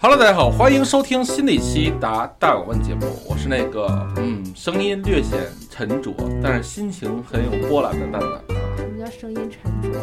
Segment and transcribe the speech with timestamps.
[0.00, 8.30] Hello，大家好，欢迎收听新的一期《答大有问》节目，我是那个嗯，声音略显沉着，但是心情很有波澜的蛋蛋。
[8.76, 9.98] 什么叫声音沉着？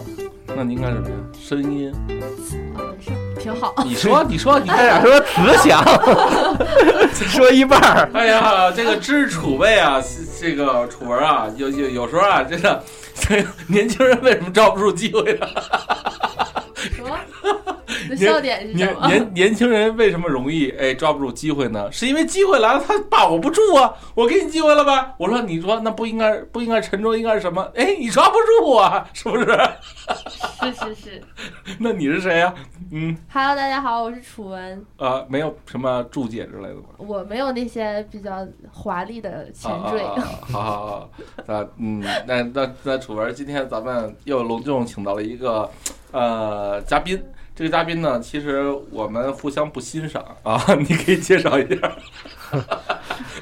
[0.53, 1.15] 那您干什么呀？
[1.41, 1.93] 声音？
[2.75, 3.73] 啊，没事，挺好。
[3.85, 5.81] 你说，你说，你哎呀，说慈祥，
[7.13, 8.09] 说一半儿。
[8.13, 10.01] 哎呀，这个知识储备啊，
[10.41, 12.83] 这个楚文啊，有有有时候啊，真的，
[13.15, 15.47] 这个年轻人为什么抓不住机会呢？
[16.75, 17.17] 什么？
[18.15, 19.07] 笑点是什年么？
[19.07, 21.89] 年年轻人为什么容易哎抓不住机会呢？
[21.91, 23.93] 是因为机会来了，他把握不住啊！
[24.15, 25.13] 我给你机会了吧？
[25.17, 27.61] 我说你说那不应该不应该沉着，应该是什么？
[27.75, 29.45] 哎，你抓不住啊，是不是？
[29.45, 31.21] 是 是是。
[31.79, 32.53] 那你是谁呀、
[32.91, 34.85] 嗯 Hello，大家好，我是楚文。
[34.97, 36.83] 啊，没有什么注解之类的吗？
[36.97, 39.99] 我没有那些比较华丽的前缀。
[40.01, 41.09] 啊啊啊好好好，
[41.45, 45.69] 那嗯，那那那楚文，今天咱们又隆重请到了一个
[46.11, 47.21] 呃嘉宾。
[47.55, 51.89] 这个嘉宾呢，其实我们互相不欣赏啊， 你可以介绍一下。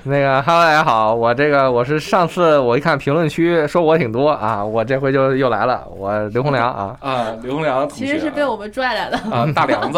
[0.03, 6.95] 那个，Hello，大家好，我这个我是上次我一看评论区说我挺多啊，我这回就又来了，我刘洪良啊。
[7.01, 9.17] 啊，刘洪良同学，其实是被我们拽来的。
[9.31, 9.97] 啊，大梁子，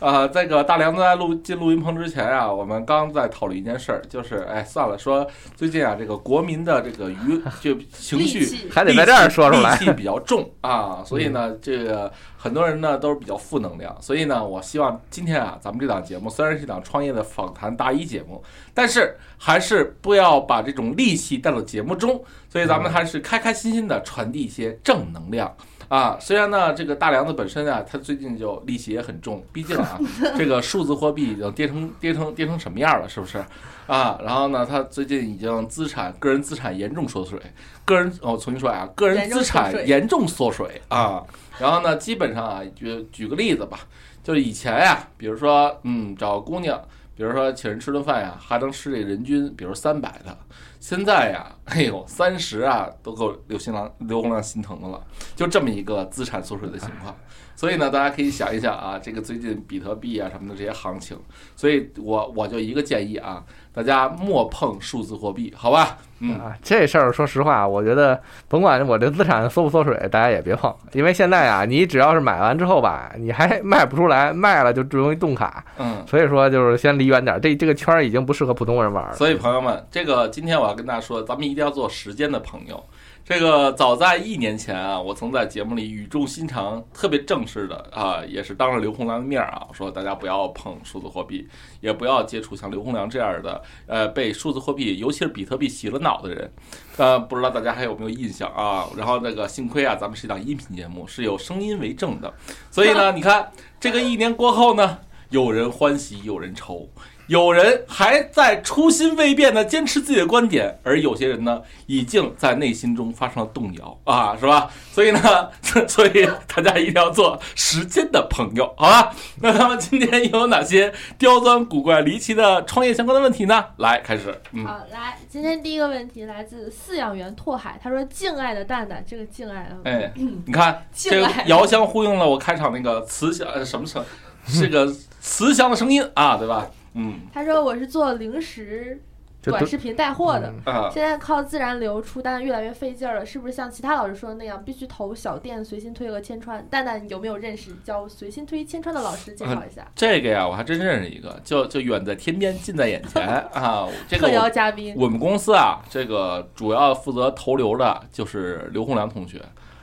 [0.00, 12.10] 啊，这个大梁子在录进录音棚之前啊，我们刚在讨论一件事儿，就是哎，算了，说最近啊，这个国民的这个舆就情绪还得在这儿说出来戾气比较重啊，所以呢，这个
[12.42, 18.42] 很多人呢都是比较负能量，所以呢，我希望今天啊，咱们这档节目虽然是一档创业的访谈答疑节目，
[18.74, 25.54] 但是还是不要把这种戾气带到节目中，所以咱们还是开开心心的传递一些正能量。
[25.86, 30.00] 啊，虽然呢，这个大梁子本身啊，他最近就利息也很重，毕竟啊，
[30.36, 33.38] 这个数字货币已经跌成跌成跌成什么样了，是不是？
[33.86, 37.38] 啊，然后呢，他最近已经资产个人资产严重缩水，
[37.84, 41.22] 个人我重新说啊，个人资产严重缩水啊。
[41.58, 43.80] 然后呢，基本上啊，举举个例子吧，
[44.22, 46.80] 就是以前呀、比如说嗯，找个姑娘，
[47.14, 50.36] 比如说请人吃顿饭呀，还能吃这人均，比如三百的。
[50.80, 55.00] 现在呀，哎呦，三十啊，都够刘新郎刘洪亮心疼的了。
[55.36, 57.14] 就这么一个资产缩水的情况。
[57.54, 61.16] 所以呢，大家可以想一想啊，这个最近比特币啊什么的这些行情，
[61.54, 63.42] 所以我我就一个建议啊，
[63.72, 65.98] 大家莫碰数字货币，好吧？
[66.18, 79.14] 嗯，啊，这事儿说实话，我觉得甭管我这资产缩不缩水，大家也别碰，因为现在啊，你只要是买完之后吧，你还卖不出来，卖了就容易冻卡，嗯，所以说就是先离远点儿，这这个圈儿已经不适合普通人玩了。
[79.14, 82.82] 所以朋友们，这个今天我要跟大家说，咱们一定要做时间的朋友。
[83.24, 91.46] 这个早在一年前啊，我曾在节目里语重心长、特别正式的啊，也是当着刘洪良的面啊，说大家不要碰数字货币，
[91.80, 96.52] 也不要接触像刘洪良这样的呃被数字货币，尤其是比特币洗了脑的人。
[96.96, 98.88] 呃，不知道大家还有没有印象啊？
[98.96, 102.34] 然后那个幸亏啊，咱们是一档音频节目，是有声音为证的，
[102.72, 104.98] 所以呢，你看这个一年过后呢，
[105.30, 106.88] 有人欢喜，有人愁。
[107.28, 114.70] 有人还在初心未变的坚持自己的观点，而有些人呢，已经在内心中发生了动摇啊，是吧？
[114.92, 115.20] 所以呢，
[115.88, 119.14] 所以大家一定要做时间的朋友，好吧？
[119.40, 123.64] 那咱们今天有哪些刁钻古怪、离奇的创业相关的问题呢？
[123.78, 134.04] 来，开始，嗯，好，来，今天第一个问题来自饲养员拓海，他说：“敬爱的蛋蛋，这个敬爱啊，哎，你看这个遥相呼应了我开场那个慈祥呃什么声，
[134.46, 134.86] 是个
[135.20, 136.68] 慈祥的声音啊，对吧？
[136.94, 139.00] 嗯他说我是做零食
[139.44, 146.64] 短视频带货的，嗯啊，现在靠自然流出单越来越费劲儿了，是不是像其他老师说的那样，必须投小店随心推和千川？
[146.70, 149.34] 蛋蛋有没有认识教随心推千川的老师？
[149.34, 149.84] 介绍一下。
[149.96, 153.88] 这个呀，我还真认识一个，就就远在天边，近在眼前 啊。
[154.06, 159.42] 这个特邀嘉宾，我们公司啊，这个主要负责投流的就是刘洪良同学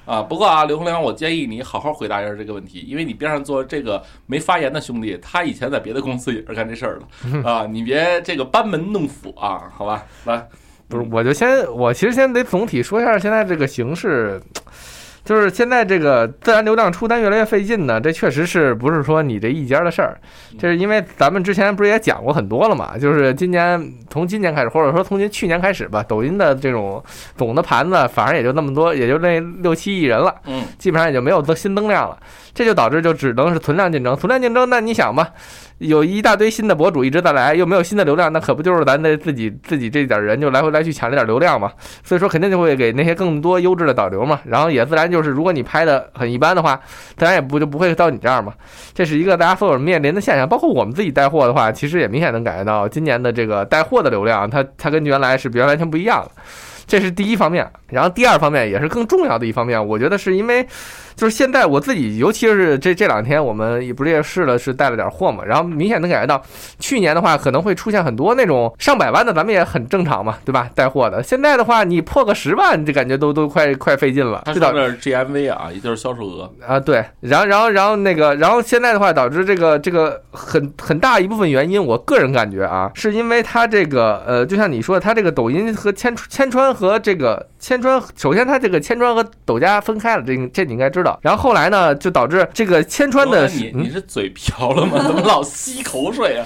[0.09, 0.21] 啊。
[0.23, 7.65] 不过啊，刘洪良，我建议你好好回答一下这个问题，因为你边上坐这个没发言的兄弟，他以前在别的公司也是干这事儿的 啊。
[7.65, 10.03] 你别这个班门弄斧啊，好吧？
[10.25, 10.47] 来，
[10.87, 14.41] 不是，我就先，我其实先得总体说一下现在这个形势，
[15.23, 20.19] 就是现在这个自然流量出单越来越费劲呢，这确实是不是说你这一家的事儿，
[20.57, 27.03] 这是因为咱们之前不是也讲过很多了嘛，就是今年从今年开始，或者说从去年开始吧，抖音的这种
[27.37, 32.17] 总的盘子，反正也就那么多，也就那六七亿人了，嗯，基本上也就没有增新增量了，
[32.59, 35.29] 这就导致就只能是存量竞争，存量竞争，那你想吧，
[35.77, 41.71] 有一大堆新的博主一直在来，又没有新的流量，那可不就是咱的自己自己这点人就来回来去抢这点流量嘛？
[42.03, 46.77] 所以说肯定就会给那些更多优质的导流嘛，然后也自然就是如果你拍的很一般的话，
[47.15, 48.51] 自然也不就不会到你这儿嘛。
[48.93, 56.31] 这是一个大家所有人面临的现象，包括我们自己带货的话，其实也明显能感觉到今年的这个带货的流量，它它跟原来是比较完全不一样的。
[56.85, 60.67] 这是第一方面，然后第二方面也是更重要的一方面，我觉得是因为
[61.19, 66.41] 就是现在我自己，尤其是这这两天，我们也不是也试了，是带了点货嘛，然后明显能感觉到，
[66.79, 70.69] 去年的话可能会出现很多那种上百万的，咱们也很正常嘛，对吧？
[70.73, 74.41] 带货的，现在的话你破个十万，这感觉都都快快费劲了。
[74.45, 76.49] 这导他说的是 GMV 啊，也就是销售额。
[76.65, 91.19] 啊，对，然后然后然后那个，然后现在的话，导致这个这个很很大一部分原因，我个人感觉啊，是因为它这个呃，就像你说的，它这个抖音和千千川和这个千川，首先他这个千川和抖加分开了，这这你应该知道。
[91.21, 95.01] 然后后来呢，就导致这个千川的嗯你你是嘴瓢了吗？
[95.05, 96.45] 怎么老吸口水啊？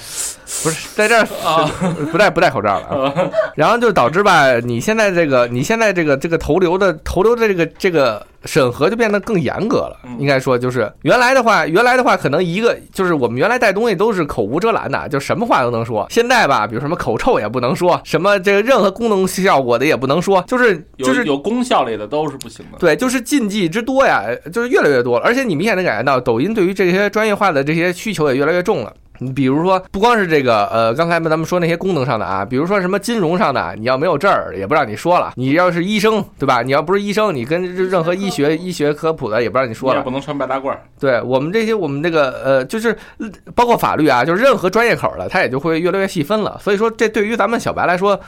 [0.64, 1.70] 不是在这儿啊，
[2.12, 10.18] 不戴不戴口罩了啊，然后就导致吧，你现在这个你现在这个这个头流的头流的这个这个审核就变得更严格了嗯。
[10.20, 16.06] 应该说就是原来的话，原来的话可能一个就是我们原来带东西都是口无遮拦的，就什么话都能说。
[16.10, 22.78] 现在吧，比如什么口臭也不能说，什么这个任何功能效果的也不能说，就是就是有有功效类的都是不行的。
[22.80, 25.26] 对，就是禁忌之多呀，就是越来越多了。
[25.26, 28.94] 而且你明显能感觉到，抖音对于这些专业化的这些需求也越来越重了。
[29.20, 35.34] 你比如说，不光是这个，呃，刚才咱们说那些功能上的啊，比如说什么金融上的，你要没有证儿，也不让你说了。
[35.36, 36.62] 你要是医生，对吧？
[36.62, 40.00] 你要不是医生，你跟任何医学医学科普的也不让你说了。
[40.00, 40.82] 也不能穿白大褂儿。
[41.00, 42.90] 对我们这些，我们这个呃，就是
[43.20, 46.58] 呃包括法律啊，就是任何专业口儿的，它也就会越来越细分了。
[46.60, 48.20] 所以说，这对于咱们小白来说，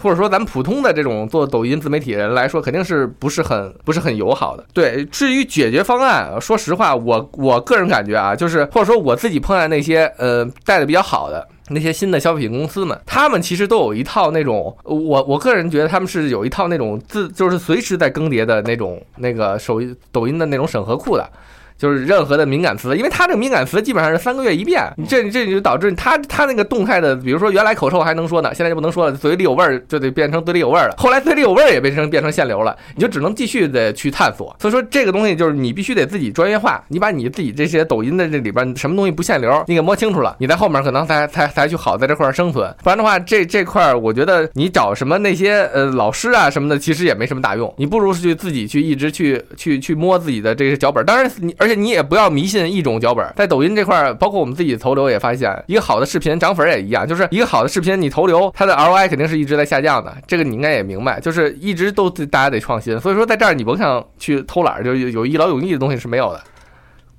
[0.00, 4.64] 或者说咱们普通的这种做抖音自媒体人来说，肯定是不是很不是很友好的。
[4.72, 11.46] 对，至于解决方案，说实话，我我个人感觉啊，就是或者说我自己碰见那些呃带的比较好的。
[11.72, 19.80] 那些新的消费品公司们，他们其实都有一套那种，我我个人觉得他们是有一套那种自就是随时在更迭的那种那个手
[20.10, 21.30] 抖音的那种审核库的。
[21.80, 34.54] 就是任何的敏感词，因为它这个敏感词基本上是三个月一变，这这就导致它它那个动态的，比如说原来口臭还能说呢，现在就不能说了，嘴里有味儿就得变成嘴里有味儿了，后来嘴里有味儿也变成变成限流了，你就只能继续的去探索。
[34.60, 66.40] 所以说这个东西就是你必须得自己专业化，你把你自己这些抖音的这里边什么东西不限流，你给摸清楚了，你在后面可能才 才才去好在这块儿生存，不然的话这这块儿我觉得你找什么那些呃老师啊什么的，其实也没什么大用，你不如去自己去一直去去去摸自己的这个脚本，当然你而且你也不要迷信一种脚本，在抖音这块儿，包括我们自己投流也发现，一个好的视频涨粉儿也一样，就是一个好的视频你投流，它的 ROI 肯定是一直在下降的，这个你应该也明白，就是一直都大家得创新，所以说在这儿你甭想去偷懒儿，就有有一劳永逸的东西是没有的，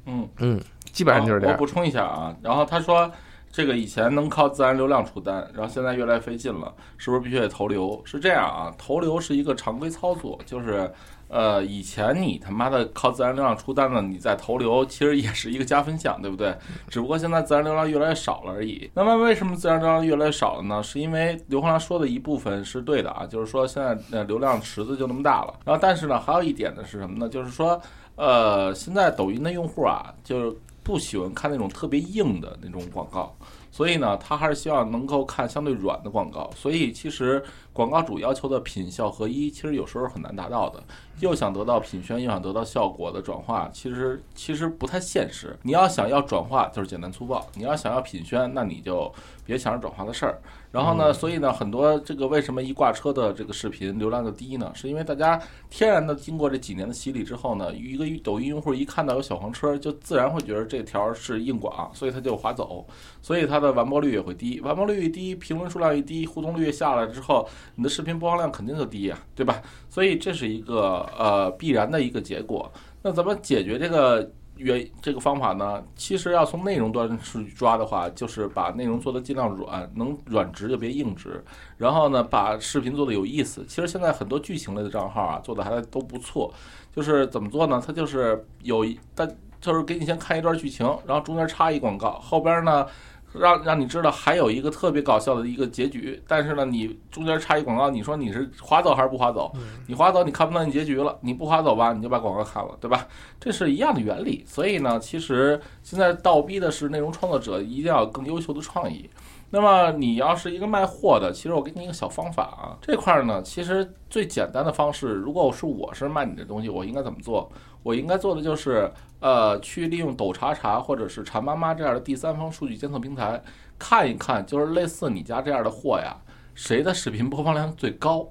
[0.06, 0.62] 嗯，嗯，
[0.92, 1.56] 基本上就是这样。
[1.56, 3.10] 我补充一下啊，然后他说。
[3.54, 8.02] 这个以前能靠自然流量出单，然后现在越来越费劲了，是不是必须得投流？
[8.06, 10.90] 是这样啊，投流是一个常规操作，就是
[11.32, 16.54] 呃，以前你他妈的靠自然流量出单呢，你在投流其实也是一个加分项，对不对？
[16.90, 18.92] 只不过现在自然流量越来越少了而已。
[18.94, 20.84] 那么为什么自然流量越来越少了呢？
[20.84, 25.58] 是因为刘洪良说的一部分是对的啊，就是说现在呃流量池子就那么大了。
[25.64, 27.30] 然后但是呢，还有一点呢是什么呢？
[27.30, 27.82] 就是说
[28.18, 33.34] 呃，现在抖音的用户啊，就是不喜欢看那种特别硬的那种广告。
[33.72, 36.50] 所以呢，他还是希望能够看相对软的广告。
[36.56, 37.42] 所以其实
[37.72, 40.84] 广告主要求的品效合一，其实有时候很难达到的。
[41.22, 45.58] 又想得到品宣，又想得到效果的转化，其实其实不太现实。
[45.62, 49.12] 你要想要转化，就是简单粗暴；你要想要品宣，那你就
[49.46, 50.42] 别想着转化的事儿。
[50.72, 54.72] 然后呢，所以呢，很多这个为什么一挂车的这个视频流量就低呢？
[54.74, 55.38] 是因为大家
[55.70, 62.88] 天然的经过这几年的洗礼之后呢，一个抖音用户一看到有小黄车，就自然会觉得这条是硬广，所以他就划走，
[63.22, 64.62] 所以它的完播率也会低。
[64.62, 69.62] 完播率一低，评论数量一低，互动率下来之后，你的视频播放量肯定就低呀、对吧？
[69.90, 72.72] 所以这是一个呃必然的一个结果。
[73.02, 74.32] 那咱们解决这个？
[74.62, 81.44] 原这个方法呢，其实要从内容端去抓的话，就是把内容做的尽量软，能软直就别硬直。
[81.78, 83.66] 然后呢，把视频做的有意思。
[83.68, 86.54] 其实现在很多剧情类的账号啊，做的还都不错。
[86.96, 87.82] 就是怎么做呢？
[87.86, 89.28] 它就是有一，它
[89.60, 92.86] 就是给你先看一段剧情，然后中间插一广告，后边呢。
[93.34, 99.52] 让让你知道还有一个特别搞笑的一个结局，但是呢，你中间插一广告，你说你是划走还是不划走？
[99.88, 103.08] 你划走你看不到你结局了，你不划走吧，你就把广告看了，对吧？
[103.40, 104.44] 这是一样的原理。
[104.48, 109.10] 所以呢，其实现在倒逼的是内容创作者一定要有更优秀的创意。
[109.54, 117.52] 那么你要是一个卖货的，其实我给你一个小方法啊，这块儿呢，其实最简单的方式，如果我是我是卖你的东西，我应该怎么做？
[117.84, 118.90] 我应该做的就是，
[119.20, 123.42] 呃，去利用抖查查或者是馋妈妈这样的第三方数据监测平台，
[123.78, 126.16] 看一看，就是类似你家这样的货呀，
[126.56, 128.26] 谁的视频播放量最高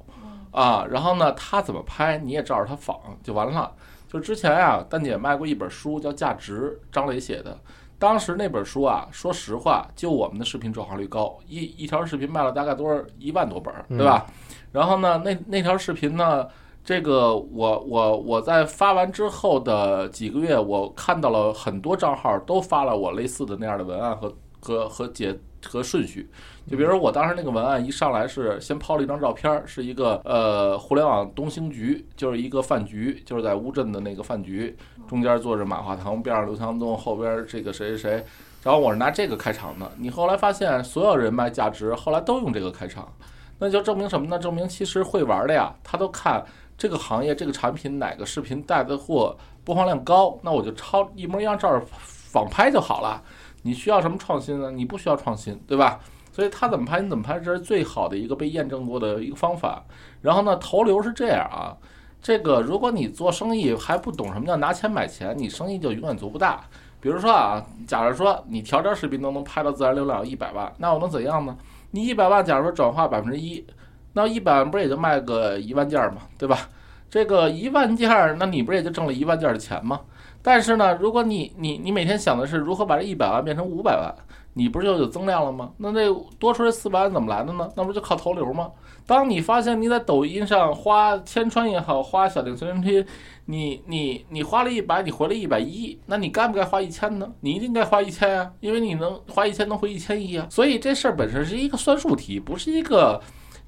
[0.52, 0.86] 啊？
[0.88, 3.70] 然后呢，他怎么拍，你也照着他仿就完了。
[4.08, 7.58] 就之前啊，丹姐卖过一本书，叫《价值》，张磊写的。
[8.00, 14.26] 当时那本书啊，说实话，就我们的视频转化率高，一一条视频卖了大概多少一万多本儿，对吧？
[14.72, 16.48] 然后呢，那那条视频呢，
[16.82, 26.30] 这个我我我在发完之后的几个月，我看到了很多账号都发了我类似的那样的文案和和和解和顺序。
[26.68, 34.76] 就比如说我当时那个文案一上来是先抛了一张照片儿，是一个呃互联网东兴局，就是一个饭局，就是在乌镇的那个饭局，
[35.08, 38.24] 中间坐着马化腾，边上刘强东，后边这个谁谁谁。
[38.62, 43.10] 然后我是拿这个开场的，你后来发现所有人脉价值后来都用这个开场，
[43.58, 44.38] 那就证明什么呢？
[44.38, 46.44] 证明其实会玩的呀，他都看
[46.76, 53.22] 这个行业这个产品哪个视频带的货播放量高，那我就抄一模一样照着仿拍就好了。
[53.62, 54.70] 你需要什么创新呢？
[54.70, 55.98] 你不需要创新，对吧？
[56.32, 59.84] 所以他怎么拍你怎么拍，这是最好的一个被验证过的一个方法。
[60.22, 61.76] 然后呢，投流是这样啊，
[62.22, 66.60] 这个如果你做生意还不懂什么叫拿钱买钱，你生意就永远做不大。
[67.00, 71.56] 比如说啊，假如说你条条视频都能拍到自然流量一百万，那我能怎样呢？
[71.92, 73.64] 你一百万，假如说转化百分之一，
[74.12, 76.68] 那一百万不是也就卖个一万件儿嘛，对吧？
[77.08, 80.00] 这个一万件儿，那你不是也就挣了一万件儿的钱吗？
[80.42, 84.14] 但是呢，如果你你你每天想的是如何把这一百万变成五百万，
[84.52, 85.70] 你不是就有增量了吗？
[85.78, 87.70] 那那多出来四百万怎么来的呢？
[87.76, 88.70] 那不就靠投流吗？
[89.06, 93.04] 当你发现你在抖音上花千川也好，花小店随身听，
[93.46, 97.30] 你你你花了一百，你回了一百一，那你该不该花一千呢？
[97.40, 100.46] 你一定该花一千啊，因为你能花一千能回一千一啊。
[100.50, 103.20] 所以这事儿本身是一个算术题，不是一个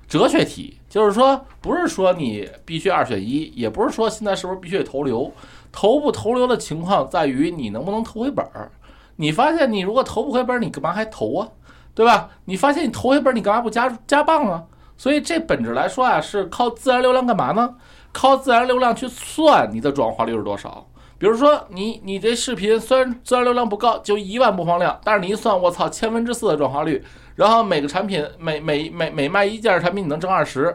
[0.07, 0.79] 哲学题。
[0.89, 5.33] 就是说，不是说你必须二选一，也不是说现在是不是必须得投流。
[5.73, 8.71] 投不投流的情况在于你能不能投回本儿。
[9.23, 11.49] 你发现你如果投不回本，你干嘛还投啊？
[11.95, 12.29] 对吧？
[12.47, 14.65] 你发现你投回本，你干嘛不加加磅啊？
[14.97, 17.77] 所以这本质来说啊，是靠自然流量干嘛呢？
[18.11, 20.85] 靠自然流量去算你的转化率是多少。
[21.19, 27.01] 比如说你你这视频虽然自然流量不高，就一万播放量，但是你一算，我操，千分之四的转化率，
[27.37, 30.75] 然后每个产品每每每每卖一件产品你能挣二十，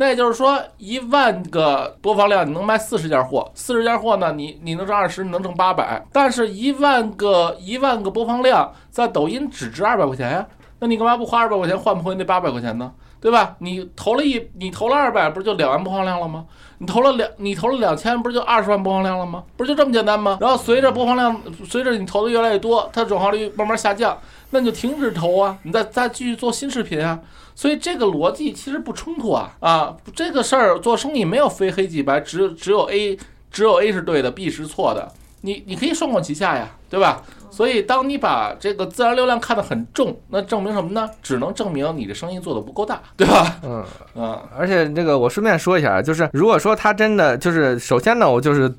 [0.00, 10.46] 那也就是说一万个播放量你能卖四十件货，四十件货呢你你能挣二十，你能挣八百，但是一万个一万个播放量在抖音只值二百块钱呀，
[10.78, 12.92] 那你干嘛不花二百块钱换不回那八百块钱呢？
[13.20, 13.56] 对吧？
[13.58, 16.46] 你投了一，你投了二百，不是就两万播放量了吗？
[16.78, 19.42] 你投了两，你投了两千，不是就二十万播放量了吗？
[19.56, 20.38] 不是就这么简单吗？
[20.40, 21.36] 然后随着播放量，
[21.68, 24.16] 随着你投的越来越多，它转化率慢慢下降，
[24.50, 27.18] 那你就停止投啊，你再再继续做新视频啊。
[27.58, 29.96] 所以这个逻辑其实不冲突啊啊！
[30.14, 33.18] 这个事儿做生意没有非黑即白，只有只有 A，
[33.50, 35.10] 只有 A 是对的，B 是错的。
[35.40, 37.20] 你你可以双管齐下呀，对吧？
[37.50, 41.10] 所以当你把这个自然流量看得很重，那证明什么呢？
[41.20, 43.56] 只能证明你的生意做得不够大，对吧？
[43.64, 43.84] 嗯
[44.14, 48.72] 嗯，而且这个我顺便说一下，就是如果说他真的就是，首先呢，我就是。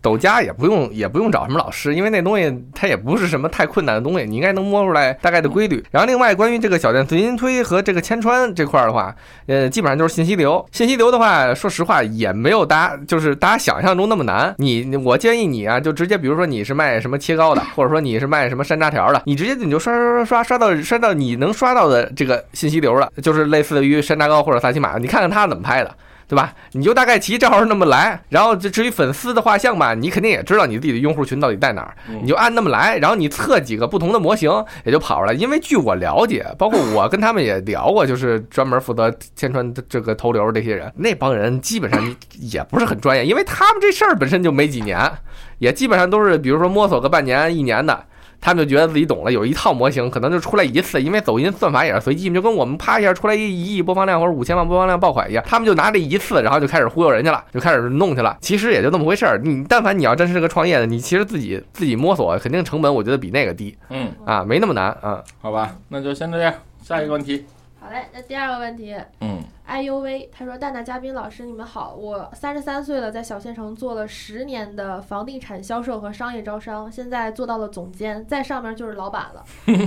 [0.00, 5.84] 抖加也不用也不用找什么老师，因为那东西它也不是什么太困难的东西，你应该能摸出来大概的规律。
[5.90, 9.14] 然后另外关于这个小店随心推和这个千川这块的话，
[9.46, 10.64] 呃，基本上就是信息流。
[10.70, 14.54] 信息流的话，说实话也没有大家就是大家想象中那么难。
[14.58, 25.92] 你我建议你啊，就直接比如说你是卖什么切糕的，或者说你是卖什么山楂条的，你直接你就刷刷刷刷刷到刷到你能刷到的这个信息流了，就是类似于山楂糕或者萨琪玛，你看看他怎么拍的。
[26.28, 26.52] 对吧？
[26.72, 34.52] 你就大概其正好是那么来，然后就至于粉丝的画像吧，你肯定也知道你自己的用户群到底在哪儿，嗯你就按那么来，然后你测几个不同的模型，
[34.84, 35.32] 也就跑出来。
[35.32, 45.10] 因为据我了解，包括我跟他们也聊过，就是专门负责千川这个投流这些人，那帮人基本上也不是很专业，因为他们这事儿本身就没几年，
[45.58, 48.04] 也基本上都是比如说摸索个半年一年的。
[48.40, 58.36] 他们就觉得自己懂了，有一套模型，可能就出来一次，因为抖音算法也是随机，就跟我们啪一下出来一一亿播放量或者五千万播放量爆款一样，他们就拿这一次，然后就开始忽悠人去了，就开始弄去了。
[58.40, 59.38] 其实也就那么回事儿。
[59.42, 65.22] 你但凡你要真是个创业的，你其实自己自己摸索，肯定成本我觉得比那个低嗯，啊，没那么难啊。
[65.40, 66.52] 好吧，那就先这样。
[66.80, 67.44] 下一个问题，
[67.88, 79.42] 好嘞，那第二个问题，嗯哎呦喂，他说：“蛋蛋嘉宾老师，你们好，我三十三岁了，在小县城做了十年的房地产销售和商业招商，现在做到了总监，在上面就是老板了。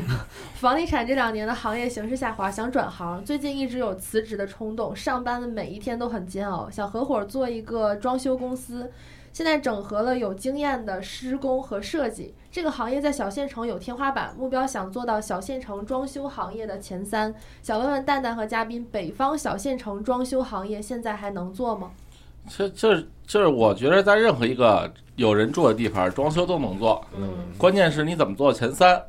[0.57, 8.91] 房地产这两年的行业形势下滑，想转行，最近一直有辞职的冲动，上班的每一天都很煎熬，想合伙做一个装修公司。”
[9.33, 17.33] 现在整合了有经验的施工和设计，这个行业在小县城有天花板，目标想做到小县城装修行业的前三。
[17.63, 21.91] 想问问蛋蛋和嘉宾，北方小县城装修行业现在还能做吗？
[22.49, 29.01] 这就是就是我觉得在任何一个有人住的地方，装修都能做，嗯关键是你怎么做前三。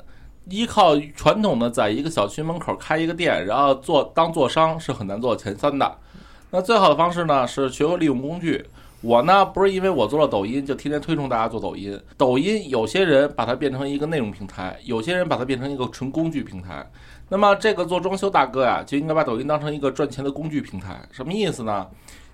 [0.48, 5.98] 依靠传统的在一个小区门口开一个店，然后做当做商是很难做前三的。
[6.50, 8.66] 那最好的方式呢是学会利用工具。
[9.02, 12.00] 我呢不是因为我做了抖音就天天推崇大家做抖音。
[12.16, 16.88] 抖音有些人把它变成一个内容平台，有些人把它变成一个纯工具平台。
[17.28, 21.00] 那么这个做装修大哥呀，就应该把抖音当成一个赚钱的工具平台。
[21.10, 21.86] 什么意思呢？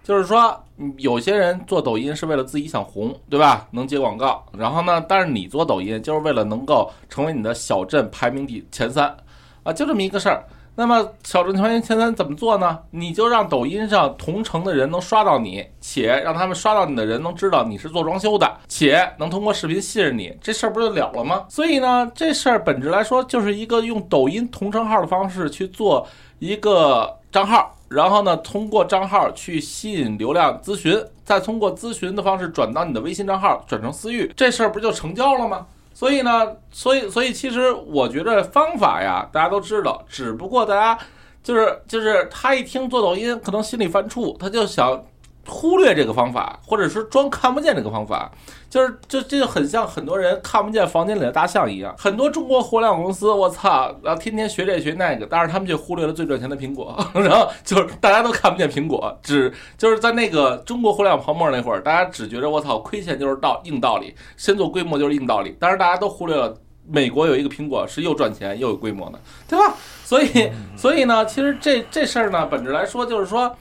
[0.05, 0.59] 就是说，
[0.97, 3.67] 有些人做抖音是为了自己想红，对吧？
[3.71, 4.45] 能接广告。
[4.57, 9.15] 然后呢，但是你做抖音就是为了能够成为你的小镇排名第前三，
[9.63, 10.45] 啊，就这么一个事儿。
[10.79, 12.79] 那么小镇排名前三怎么做呢？
[12.93, 21.47] 你就让抖音上同城的人能刷到你，且让他们刷到你的人能知道你是做装修的，且能通过视频信任你，这事儿不就了了吗？
[21.49, 26.07] 所以呢，这事儿本质来说就是一个用抖音同城号的方式去做
[26.39, 35.67] 一个账号，然后呢，通过账号去吸引流量咨询，再通过咨询的方式转到你的微信账号，转成私域，这事儿不就成交了吗？
[35.99, 40.97] 所以呢，所以所以其实我觉得方法呀，大家都知道，只不过大家
[41.43, 45.05] 就是就是他一听做抖音，可能心里犯怵，他就想
[45.49, 48.31] 忽略这个方法，或者是装看不见这个方法，
[48.69, 51.95] 就是就这就很像很多人看不见房间里的大象一样。
[51.99, 56.97] 很多中国互联网公司，我操，然后天天学这学那个，但是他们却忽略了最赚钱的苹果。
[57.15, 65.57] 然后就是大家都看不见苹果，只就是在那个中国互联网泡沫那会儿，大家只觉得我操，亏钱就是道硬道理，先做规模就是硬道理。
[65.59, 66.55] 但是大家都忽略了。
[66.91, 69.75] 美国有一个苹果是又赚钱又有规模的，对吧？
[70.07, 73.55] 所以，所以呢，其实这这事儿呢，本质来说就是说，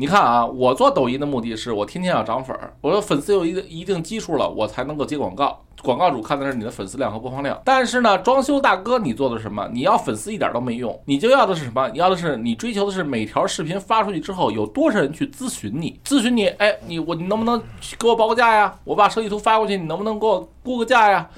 [0.00, 5.60] 你看啊，我做抖音的目的是我天天要涨粉儿，我的粉丝有一定一定基数了，我才能够接广告。
[5.82, 7.60] 广告主看的是你的粉丝量和播放量。
[7.66, 9.68] 但是呢，装修大哥你做的是什么？
[9.74, 11.86] 你要粉丝一点都没用，你就要的是什么？
[11.90, 16.00] 你要的是你追求的是每条视频发出去之后有多少人去咨询你？
[16.02, 17.62] 咨询你，哎，你我你能不能
[17.98, 18.74] 给我报个价呀？
[18.84, 21.28] 我把设计图发过去，你能不能给我估个价呀？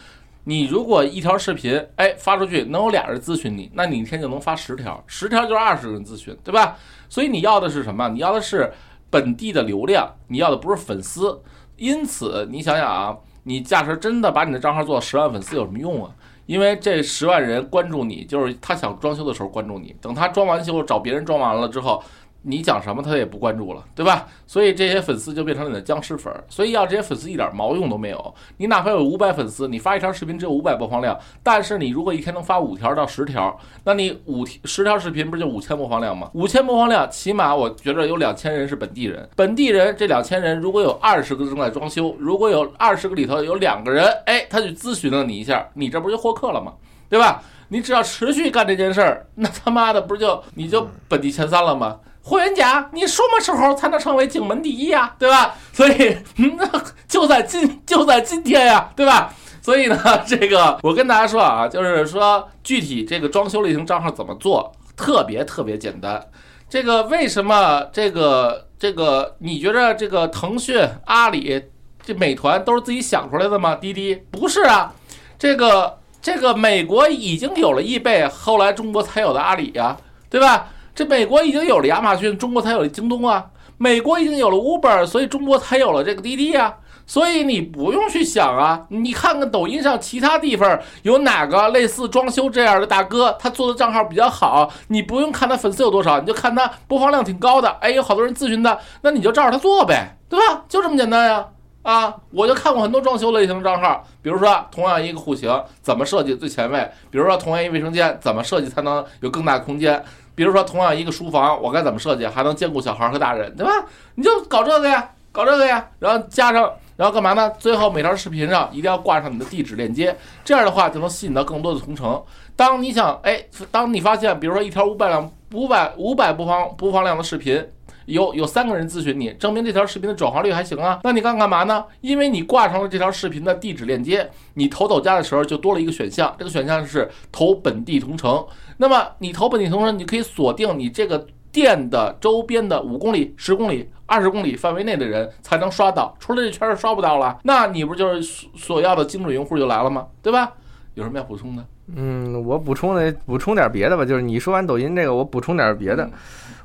[0.44, 6.76] 你如果一条视频，哎，发出去能有俩人咨询你，那你一天就能发十条，十条就是二十个人咨询，对吧？
[7.08, 8.08] 所以你要的是什么？
[8.08, 8.72] 你要的是
[9.08, 11.40] 本地的流量，你要的不是粉丝。
[11.76, 16.10] 因此，你想想啊，你假设真的把你的账号做到十万粉丝有什么用啊？
[16.46, 22.02] 因为这十万人关注你，就是他想装修的时候关注你，等他装完修找别人装完了之后。
[22.42, 24.26] 你讲什么他也不关注了，对吧？
[24.46, 26.42] 所以这些粉丝就变成了你的僵尸粉儿。
[26.48, 28.34] 所以要这些粉丝一点毛用都没有。
[28.56, 36.30] 你哪怕有五百粉丝，你发一条视频只有五百播放量，但是你如果一天能发五条到十条，那你五十条视频不是就五千播放量吗？
[36.34, 39.28] 五千播放量，起码我觉得有两千人是本地人。
[39.36, 46.72] 本地人这两千人，如果有二十个正在装修，如果有二十个里头有两个人，哎，他去咨询了你一下，你这不就获客了吗？
[47.08, 47.42] 对吧？
[47.68, 52.00] 你只要持续干这件事儿，那他妈的不是就你就本地前三了吗？
[52.24, 55.14] 霍元甲，你什么时候才能成为荆门第一呀？
[55.18, 55.54] 对吧？
[55.72, 56.66] 所以，那
[57.08, 59.34] 就在今就在今天呀，对吧？
[59.60, 66.24] 所以呢，这个我跟大家说啊，就是说具体这个装修类型账号怎么做，特别特别简单。
[66.68, 71.62] 这个为什么这个这个你觉得这个腾讯、阿里、
[72.02, 73.74] 这美团都是自己想出来的吗？
[73.74, 74.92] 滴滴不是啊，
[75.38, 79.96] 这个这个美国已经有了易贝，后来中国才有的阿里呀，
[80.30, 80.68] 对吧？
[80.94, 83.44] 这美国已经有了亚马逊，中国才有了京东啊。
[83.78, 86.74] 美国已经有了 Uber，所以中国才有了这个滴滴啊。
[87.04, 100.62] 所以你不用去想啊，你看看抖音上其他地方有哪个类似装修这样的大哥，他做的账号比较好，你不用看他粉丝有多少，你就看他播放量挺高的，哎，有好多人咨询他，那你就照着他做呗，对吧？
[100.68, 101.44] 就这么简单呀。
[101.82, 105.50] 啊，我就看过很多装修类型的账号，比如说同样一个户型
[105.80, 110.00] 怎么设计最前卫，比如说同样一卫生间怎么设计才能有更大空间。
[110.34, 113.72] 比如说，同样一个书房，我该怎么设计还能兼顾小孩和大人，对吧？
[114.14, 117.50] 你就搞这个呀，搞这个呀，然后加上，然后干嘛呢？
[117.58, 122.22] 最后每条视频上一定要挂上你的地址链接，这样的话就能吸引到更多的同城。
[122.56, 127.66] 当你想，哎，当你发现，比如说一条五百两、五百五百播放播放量的视频。
[128.06, 131.00] 有有三个人咨询你，证明这条视频的转化率还行啊。
[131.04, 131.84] 那你干干嘛呢？
[132.00, 138.44] 因为你挂上了这条视频的地址链接，你投抖加的时候就多了一个选项，这个选项是投本地同城。
[138.76, 150.06] 那么你投本地同城，你可以锁定你这个店的周边的五公里、十公里、二十公里范围内的人才能刷到，除了这圈儿刷不到了，那你不就是所要的精准用户就来了吗？
[150.22, 150.52] 对吧？
[150.94, 151.64] 有什么要补充的？
[151.94, 156.08] 嗯，我补充的补充点别的吧，就是你说完抖音这个，我补充点别的。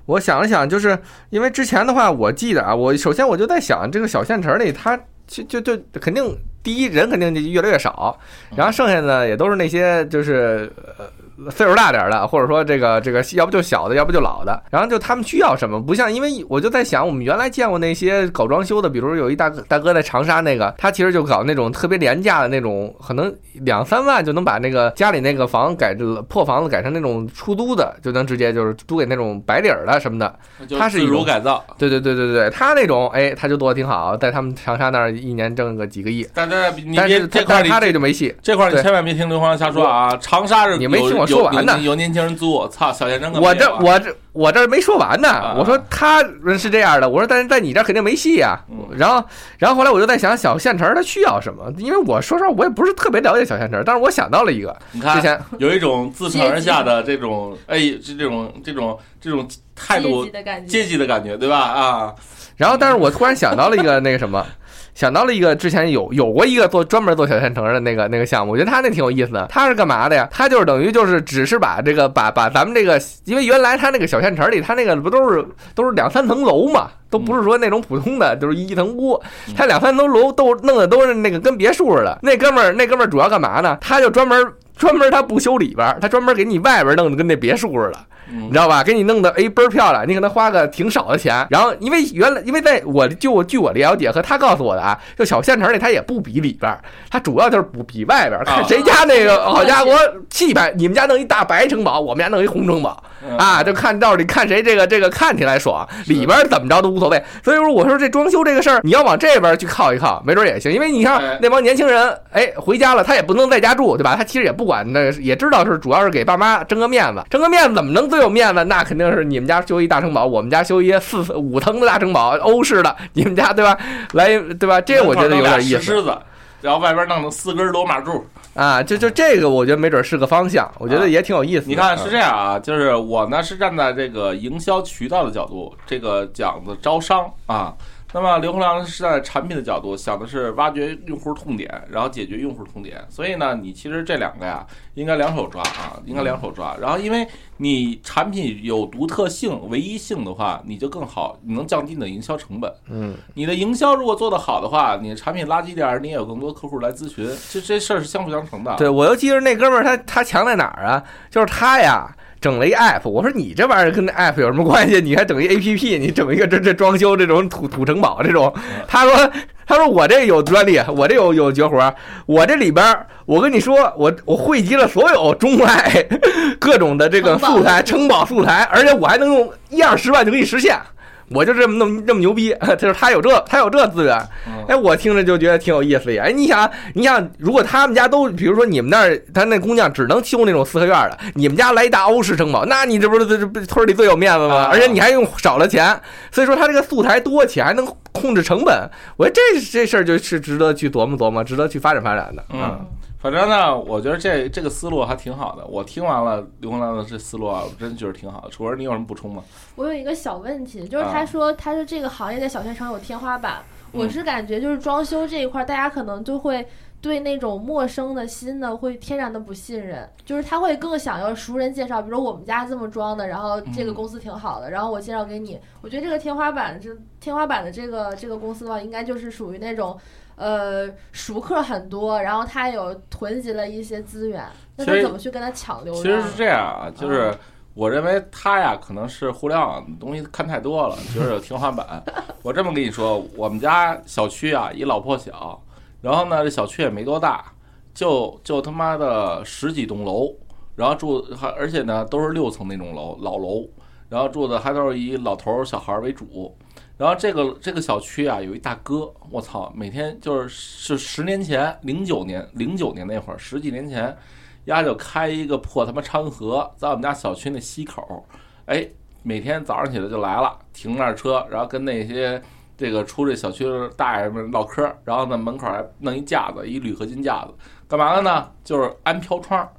[0.08, 0.98] 我想了想，就是
[1.30, 8.20] 因为之前的话，我记得啊，我首先我就在想，这个小县城里，它就就就肯定第一人肯定就越来越少，
[8.56, 11.06] 然后剩下的也都是那些就是呃。
[11.52, 14.64] 岁数大点的，或者说这个这个，要不就小的，要不就老的。
[14.72, 25.96] 然后就他们需要什么，不像，因为我就在想，我们原来见过那些搞装修的，比如有一大哥大哥在长沙那个，他其实就搞那种特别廉价的那种，可能两三万就能把那个家里那个房改
[26.28, 30.34] 破房子改成那种出租的，就能直接就是租给那种白领的什么的。
[30.78, 31.64] 他是自如改造。
[31.78, 36.28] 对对对对对，他那种哎，他就做的挺好，在他们长沙那儿一年挣个几个亿。
[36.34, 40.18] 但是但是他这就没戏，这块你千万别听刘芳瞎说啊！
[40.20, 41.27] 长沙是你没听我。
[41.28, 45.56] 说完呢有年轻人租，操，小县城我这我这我这没说完呢啊。
[45.58, 46.24] 我说他
[46.58, 48.88] 是这样的，我说但是在你这肯定没戏呀嗯。
[48.98, 49.24] 然后
[49.58, 61.60] 然后后来我就在想小县城它需要什么，因为我说实话我也不是特别了解小县城，但是我想到了一个，你看之前有一种自上而下的这种，哎，这这种这种这种态度阶级的感觉，阶级的感觉，对吧？
[61.60, 62.16] 啊，
[62.58, 64.46] 然后但是我突然想到了一个那个什么。
[64.98, 69.46] 想到了一个之前有有过一个做专门做小县城的那个那个项目，我觉得他那挺有意思的。
[69.48, 70.28] 他是干嘛的呀？
[70.32, 79.22] 他就是等于就是只是把这个把把咱们这个，因为原来他那个小县城里，他那个不都是都是两三层楼嘛，都不是说那种普通的，就是一层屋。
[79.56, 82.18] 他两三层楼都弄的都是那个跟别墅似的。
[82.24, 83.78] 那哥们儿那哥们儿主要干嘛呢？
[83.80, 87.98] 他就专门专门他不修里边儿，他专门给你外边儿弄得跟那别墅似的。
[88.30, 88.84] 嗯你知道吧？
[88.84, 91.48] 给你弄的哎倍儿漂亮，你可能花个挺少的钱。
[91.50, 96.78] 然后因为原来因为在我就我据我了解和他告诉我的啊，就小县城里他也不比里边儿，
[97.10, 99.92] 它主要就是不比外边儿，看谁家那个好家伙
[100.30, 107.24] 气派，你们家弄一大白城堡，我们家弄一红城堡嗯啊，就看到底看谁这个这个看起来爽，里边儿怎么着都无所谓。
[107.42, 114.18] 所以说我说这装修这个事儿，你要往这边去靠一靠，没准儿也行，因为你看哎那帮年轻人，哎回家了他也不能在家住，对吧？
[114.18, 118.64] 他其实也不管那也知道是主要是给爸妈争个面子，争个面子怎么能最有面子？
[118.66, 123.76] 那肯定是你们家修一大城堡，我们家修一四五层的大城堡，欧式的，你们家对吧？
[124.14, 124.80] 来对吧？
[124.86, 126.16] 这我觉得有点意思狮子，
[126.62, 128.24] 然后外边弄了四根罗马柱。
[128.54, 131.68] 啊，就就这个我觉得没准是个方向，我觉得也挺有意思的。
[131.68, 137.74] 你看是嗯这样啊，就是我呢是站在这个营销渠道的角度，这个讲的招商啊。
[138.14, 143.06] 那么刘洪良是在产品的角度，想的是挖掘用户痛点，然后解决用户痛点。
[143.10, 146.76] 所以呢，你其实这两个呀，应该两手抓啊，应该两手抓。
[146.80, 152.72] 然后，因为你产品有独特性、唯一性的话，你就更好，你能降低你的营销成本。
[152.90, 158.76] 嗯，你的营销如果做得好的话，你的产品垃圾点儿，你也有更多客户来咨询，这这事儿是相辅相成的。
[158.78, 161.04] 对我又记得那哥们儿他他强在哪儿啊？
[161.30, 162.16] 就是他呀。
[162.40, 165.02] 整了一 app，我说你这玩意儿跟那 app 有什么关系？
[165.02, 168.54] 你还整一 app，你整一个这这装修这种土土城堡这种？
[168.88, 169.32] 他说
[169.68, 171.94] 他说我这有专利，我这有有绝活，
[172.26, 176.08] 我这里边我跟你说，我我汇集了所有中外
[176.58, 180.80] 各种的这个素材城堡素材，而且我还能用一二十万就可以实现。
[181.30, 186.18] 我就这么那么这么牛逼， 就是他有这他有这资源，嗯哎，我听着就觉得挺有意思的。
[186.22, 193.26] 哎，你想，你想，如果他们家都，比如说你们那儿，他那姑娘只能修那种四合院的，你们家来一大欧式城堡，那你这不是
[193.66, 194.56] 村里最有面子吗？
[194.56, 196.00] 啊而且你还用少了钱，
[196.32, 202.44] 所以说他这个素材多且还能控制成本，我觉得这这事儿就是值得去琢磨琢磨，值得去发展发展的。
[202.54, 202.80] 嗯，
[203.20, 205.66] 反正呢，我觉得这这个思路还挺好的。
[205.66, 208.50] 我听完了刘洪亮的这思路啊，我真觉得挺好的。
[208.50, 209.44] 楚文，你有什么补充吗？
[209.76, 216.66] 我有一个小问题，就是啊他说他说这个行业在小县城有天花板，嗯我是感觉就是装修这一块，大家可能就会
[217.02, 229.98] 对那种陌生的新的会天然的不信任，就是他会更想要熟人介绍，比如我们家这么装的，然后这个嗯公司挺好的，然后我介绍给你，我觉得这个天花板这天花板的这个这个公司的话，应该就是属于那种。
[230.38, 234.46] 呃，熟客很多，然后他有囤积了一些资源，
[234.76, 236.04] 那他怎么去跟他抢流量？
[236.04, 237.34] 其实是这样啊，就是
[237.74, 242.04] 我认为他呀，可能是互联网东西看太多了，觉得有天花板。
[242.44, 245.60] 我这么跟你说，我们家小区啊，一老破小，
[246.02, 247.46] 然后呢，这小区也没多大，
[247.94, 250.32] 就就他妈的十几栋楼，
[250.76, 253.68] 然后住还而且呢都是六层那种楼老楼，
[254.10, 256.56] 然后住的还都是以老头儿小孩儿为主。
[256.98, 264.18] 然后这个这个小区啊，有一大哥，我操，每天就是是十年前，零九年零九年那会儿，十几年前，
[264.66, 268.26] 丫就开一个破他妈昌河，在我们家小区那西口，
[268.66, 268.88] 哎，
[269.22, 272.42] 每天早上起来就来了，停那儿车，然后跟那些
[272.76, 277.54] 这个出这小区的大爷们唠嗑，然后呢门口还弄一架子，一铝合金架子，
[277.88, 278.50] 干嘛的呢？
[278.64, 279.70] 就是安飘窗，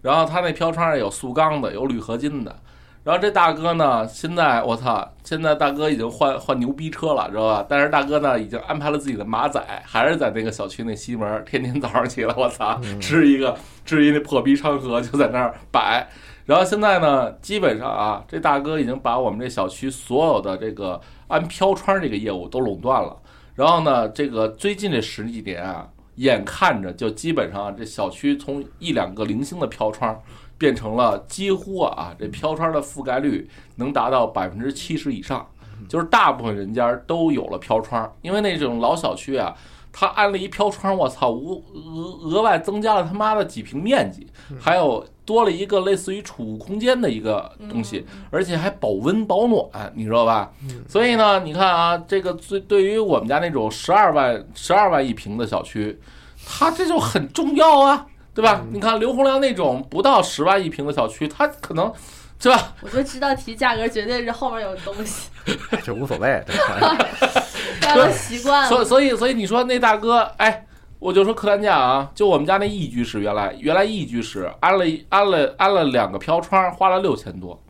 [0.00, 2.56] 然后他那飘窗上有塑钢的，有铝合金的。
[3.02, 7.66] 然后这大哥呢，现在我操，现在大哥已经换换牛逼车了，知道吧？
[7.66, 16.06] 但是大哥呢，已经安排了自己的马仔，还是在那个小区那西门，天天早上起来，我操，支一个支一那破逼昌河就在那儿摆。
[16.44, 23.16] 然后现在呢，基本上啊，这大哥已经把我们这小区所有的这个安飘窗这个业务都垄断了。
[23.54, 30.20] 然后呢，这个最近这十几年啊，眼看着就基本上这小区从一两个零星的飘窗。
[30.60, 35.48] 变成了几乎啊，这飘窗的覆盖率能达到百分之七十以上，
[35.88, 39.56] 就是大部分人家都有了飘窗，因为那种老小区啊，
[39.90, 44.26] 它安了一飘窗，我操，无额额外增加了他妈的几平面积，
[44.60, 50.52] 还有多了一个类似于储物空间的一个东西，而且还保温保暖，你知道吧？
[50.86, 55.98] 所以呢，你看啊，这个最对于我们家那种十二万十二万一平的小区，
[56.46, 58.06] 它这就很重要啊。
[58.40, 58.64] 对对吧？
[58.70, 61.92] 你看刘洪良那种不到十万一平的小区，他可能
[62.38, 62.74] 是吧？
[62.80, 65.28] 我就知道提价格绝对是后面有东西，
[65.84, 66.54] 这无所谓，这
[67.80, 68.68] 大家都习惯了。
[68.68, 70.66] 所以所以所以你说那大哥，哎，
[70.98, 77.60] 我就说客单价啊，就我们家那一居室，原来原来一居室安了安了安了两个飘窗，花了六千多。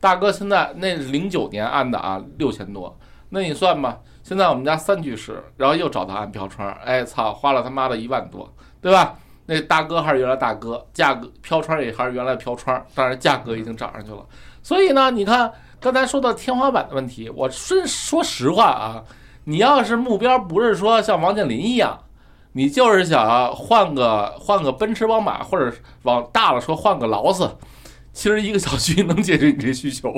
[0.00, 2.96] 大哥现在那是零九年安的啊，六千多。
[3.30, 9.16] 那你算吧，现在我们家三居室，然后又找他安飘窗，哎操，花了他妈的一万多，对吧？
[9.50, 14.18] 那大哥还是原来大哥，价格飘窗也还是原来飘窗，当然价格已经涨上去了。
[14.62, 19.02] 所以呢，你看刚才说到天花板的问题，我说说实话啊，
[19.44, 21.98] 你要是目标不是说像王健林一样，
[22.52, 27.50] 你就是想换个换个奔驰宝马，或者往大了说换个劳斯，
[28.18, 30.12] 其实一个小区能解决你这需求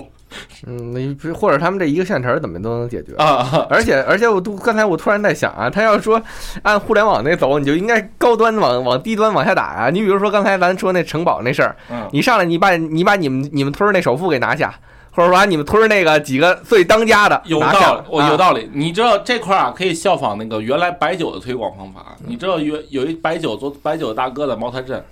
[0.66, 3.14] 嗯，你不或者他们这一个县城怎么都能解决。
[3.16, 3.66] 啊。
[3.68, 6.18] 而且而且我都刚才我突然在想啊，他要说
[6.62, 14.74] 按互联网那走，你就应该高端往往低端往下打呀、你比如说刚才咱说那城堡那事儿，嗯，你上来你把你把你们你们村儿那首富给拿下，
[15.10, 18.34] 或者说把你们村儿那个几个最当家的有道理，我有。
[18.34, 18.70] 道理。
[18.72, 22.16] 你知道这块儿啊，可以效仿那个原来白酒的推广方法。
[22.26, 25.04] 你知道有有一白酒做白酒大哥在茅台镇，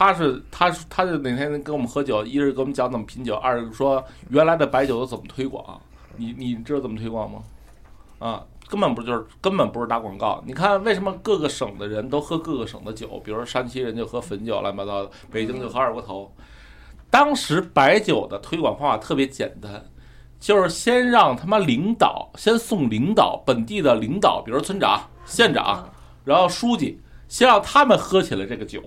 [0.00, 5.78] 他是他是他是哪天跟我们喝酒，一是给我们讲怎么品酒，二是说原来的白酒都怎么推广。
[6.16, 7.42] 你你知道怎么推广吗？
[8.18, 10.42] 啊，根本不就是根本不是打广告。
[10.46, 13.20] 你看为什么各个省的人都喝各个省的酒？
[13.22, 16.34] 比如说山西人就喝汾酒，乱七八糟的；北京就喝二锅头。
[17.10, 19.84] 当时白酒的推广方法特别简单，
[20.38, 25.90] 就是先让他妈领导先送领导本地的领导，比如村长、县长，
[26.24, 28.82] 然后书记，先让他们喝起来这个酒，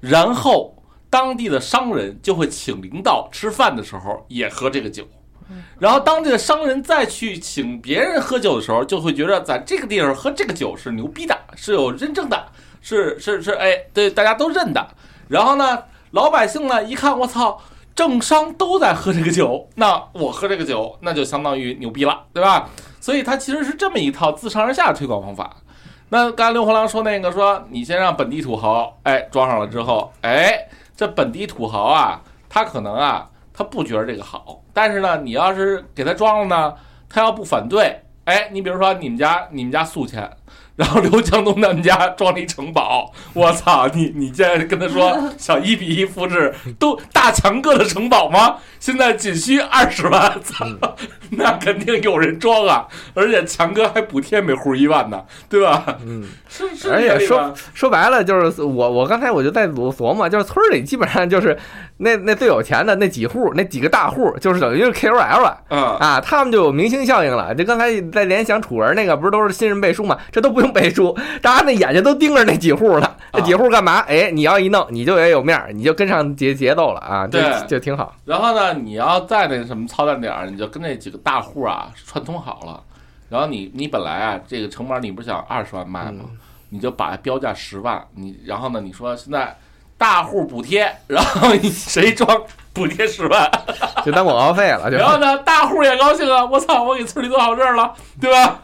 [0.00, 0.74] 然后
[1.10, 5.06] 当地的商人就会请领导吃饭的时候也喝这个酒。
[5.78, 12.46] 然后当地的商人再去请别人喝酒的时候，就会觉得在这个地方喝这个酒是牛逼的，是有认证的，
[12.82, 14.86] 是是是，哎，对，大家都认的。
[15.28, 17.62] 然后呢，老百姓呢一看，我操，
[17.94, 22.68] 政商都在喝这个酒，那我喝这个酒，那就相当于牛逼了，对吧？
[23.00, 25.56] 所以它其实是这么一套自上而下的推广方法。
[26.10, 30.66] 那刚才刘洪良说那个说，你先让本地土豪哎装上了之后，哎，
[30.96, 36.74] 这本地土豪啊，他可能啊，他不觉得这个好，但是呢，你要是给他装了呢，
[37.10, 40.30] 他要不反对，哎，你比如说你们家你们家宿迁，
[40.78, 48.58] 然后刘强东他们家装了一城堡， 我操，你你现在跟他说 想一比一复制都大强哥的城堡吗？
[48.78, 50.64] 现在仅需二十万，操，
[51.30, 55.98] 那肯定有人装啊，而且强哥还补贴每户一万呢，对吧？
[56.06, 61.58] 嗯，是是而且说说白了就是我我刚才我就在琢琢磨，就是村里基本上就是
[61.98, 65.60] 那那最有钱的那几户那几个大户，就是等于是 KOL 了。
[65.68, 67.54] 嗯，啊，他们就有明星效应了。
[67.54, 70.16] 这刚才在联想楚文那个，不是都是新人背书嘛？
[70.30, 73.16] 这都不用背书，大家那眼睛都盯着那几户了。
[73.32, 73.98] 那几户干嘛？
[74.08, 78.14] 哎，你要一弄，你就也有面儿，你就跟上节节奏了啊，这对就挺好。
[78.24, 82.80] 然后呢，你要再那什么操蛋点儿，你就跟那几个大户啊串通好了。
[83.28, 86.24] 然后你你本来啊这个成本你不是想二十万卖吗？
[86.70, 89.56] 你就把标价十万，你然后呢你说现在
[89.98, 92.40] 大户补贴， 然后你谁装
[92.72, 93.50] 补贴十万，
[94.06, 98.60] 就当广告费了， 就然后呢大户也高兴啊，我操，我给村里做好事儿了，对吧？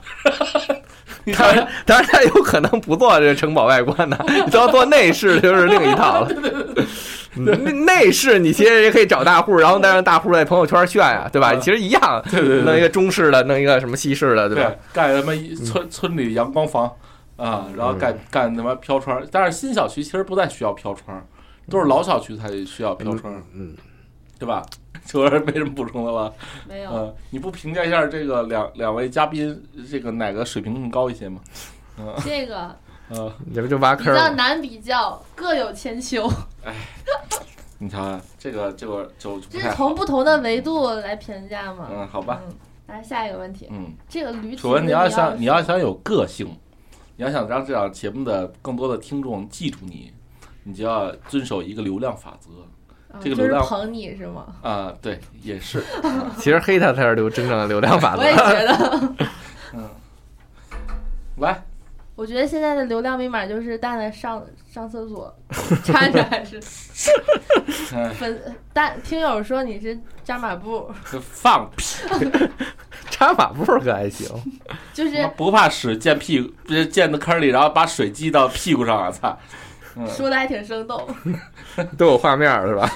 [1.25, 6.29] 你当然，当然他有可能不做这个城堡外观的，你都要做内饰，就是另一套了。
[6.31, 6.87] 嗯
[7.37, 11.51] 内内饰你其实也可以找大户，然后再让大户在朋友圈炫呀，对吧？
[11.53, 14.71] 嗯其实一样，对对对弄一个中式的，弄一个什么西式的，对吧？
[14.71, 15.33] 对，盖什么
[15.67, 16.89] 村村里阳光房
[17.37, 21.27] 啊，然后干干他妈飘窗，但是新小区其实不再需要飘窗，
[21.69, 23.77] 都是老小区才需要飘窗，嗯，
[24.39, 24.65] 对吧？
[25.07, 26.33] 秋儿没什么补充的吧？
[26.67, 31.41] 没有，嗯，你不评价一下这个两两位嘉宾，这个哪个水平更高一些吗？
[31.99, 32.75] 嗯这个
[33.11, 34.29] 嗯，这不就挖坑儿吗？
[34.29, 36.27] 较难比较，各有千秋，
[37.79, 39.95] 你瞧，这个这个就就这是从。
[39.95, 41.87] 不同的维度来评价嘛。
[41.93, 42.55] 嗯，好吧，嗯，
[42.87, 46.49] 来下一个问题，嗯，这个驴蹄楚文，你要想你要想有个性，
[47.17, 50.13] 你要想让这档节目的更多的听众记住你，
[50.65, 52.51] 你就要遵守一个流量法则。
[53.21, 54.47] 这个流量捧你是吗？
[54.63, 55.85] 啊，对，也是，
[56.39, 58.23] 其实黑他才是流真正的流量法则。
[58.23, 58.27] 我。
[58.27, 59.15] 也觉得，
[59.73, 59.89] 嗯，
[61.37, 61.65] 来，
[62.17, 65.35] 我觉得现在的流量密码就是蛋蛋上上厕所
[65.83, 66.61] 站着还是
[67.93, 68.41] 嗯，粉
[68.73, 70.89] 蛋听友说你是扎马步，
[71.21, 72.07] 放屁，
[73.11, 74.29] 扎马步可还行，
[74.93, 79.11] 就是不怕屎溅屁股，不是溅到坑里，然后把水滴到屁股上啊！
[79.11, 79.39] 操，
[79.97, 81.05] 嗯，说的还挺生动。
[81.99, 82.89] 都有画面儿是吧？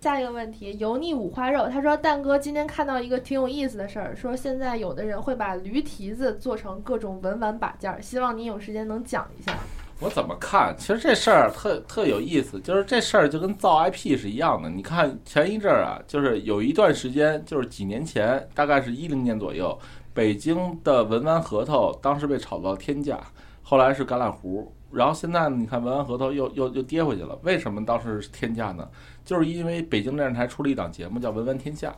[0.00, 9.54] 下一个问题，油腻五花肉，他说蛋哥今天看到一个挺有意思的事儿，说现在有的人会把驴蹄子做成各种文玩把件儿，希望你有时间能讲一下。
[10.00, 10.74] 我怎么看？
[10.78, 14.70] 其实这事儿特特有意思，就是这事儿就跟造 IP 是一样的。
[14.70, 19.78] 你看前一阵儿啊，就是有一段时间，就是几年前，大概是一零年左右，
[20.14, 23.20] 北京的文玩核桃当时被炒到天价，
[23.62, 27.38] 后来是橄榄核，然后现在，你看文玩核桃又又又跌回去了。
[27.42, 28.88] 为什么当时是天价呢？
[29.30, 31.88] 就是因为北京电视台出了一档节目叫《文玩天下》。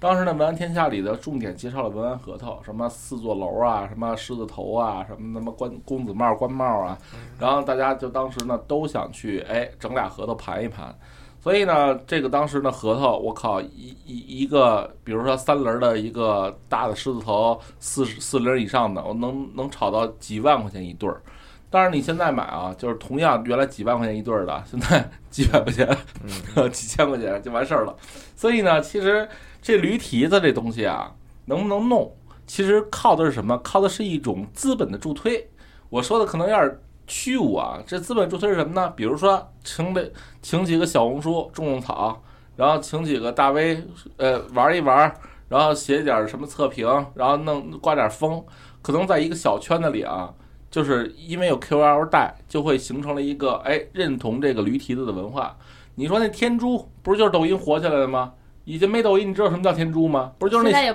[0.00, 6.98] 当时呢，《文玩天下》里的重点介绍了文玩核桃，什么四座楼啊，什么狮子头啊，什么什么官公子帽、官帽啊，
[7.38, 10.92] 然后大家就当时呢都想去，哎，整俩核桃盘一盘。
[11.40, 21.22] 所以呢，这个当时呢核桃，我靠，一一一个，比如说三轮的一个大的狮子头，四四轮以上的，我能能炒到几万块钱一对儿。
[21.70, 25.88] 当然你现在买啊，就是同样原来几万块钱一对儿的， 现在几百块钱、
[26.70, 27.96] 几千块钱就完事儿了。
[28.36, 29.28] 所以呢，其实。
[29.62, 31.12] 这驴蹄子这东西啊，
[31.44, 32.10] 能不能弄？
[32.46, 33.58] 其实靠的是什么？
[33.58, 35.50] 靠的是一种资本的助推。
[35.90, 37.78] 我说的可能有点虚无啊。
[37.86, 38.90] 这资本助推是什么呢？
[38.96, 42.22] 比如说，请的请几个小红书种种草，
[42.56, 43.84] 然后请几个大 V
[44.16, 45.14] 呃玩一玩，
[45.50, 48.42] 然后写点什么测评，然后弄刮点风，
[48.80, 50.32] 可能在一个小圈子里啊，
[50.70, 55.56] 就是因为有 QL 带，就会形成了一个哎认同这个驴蹄子的文化。
[55.96, 58.32] 你说那天珠不是就是抖音火起来的吗？
[58.64, 60.32] 以前没抖音，你知道什么叫天珠吗？
[60.38, 60.92] 不是就是那，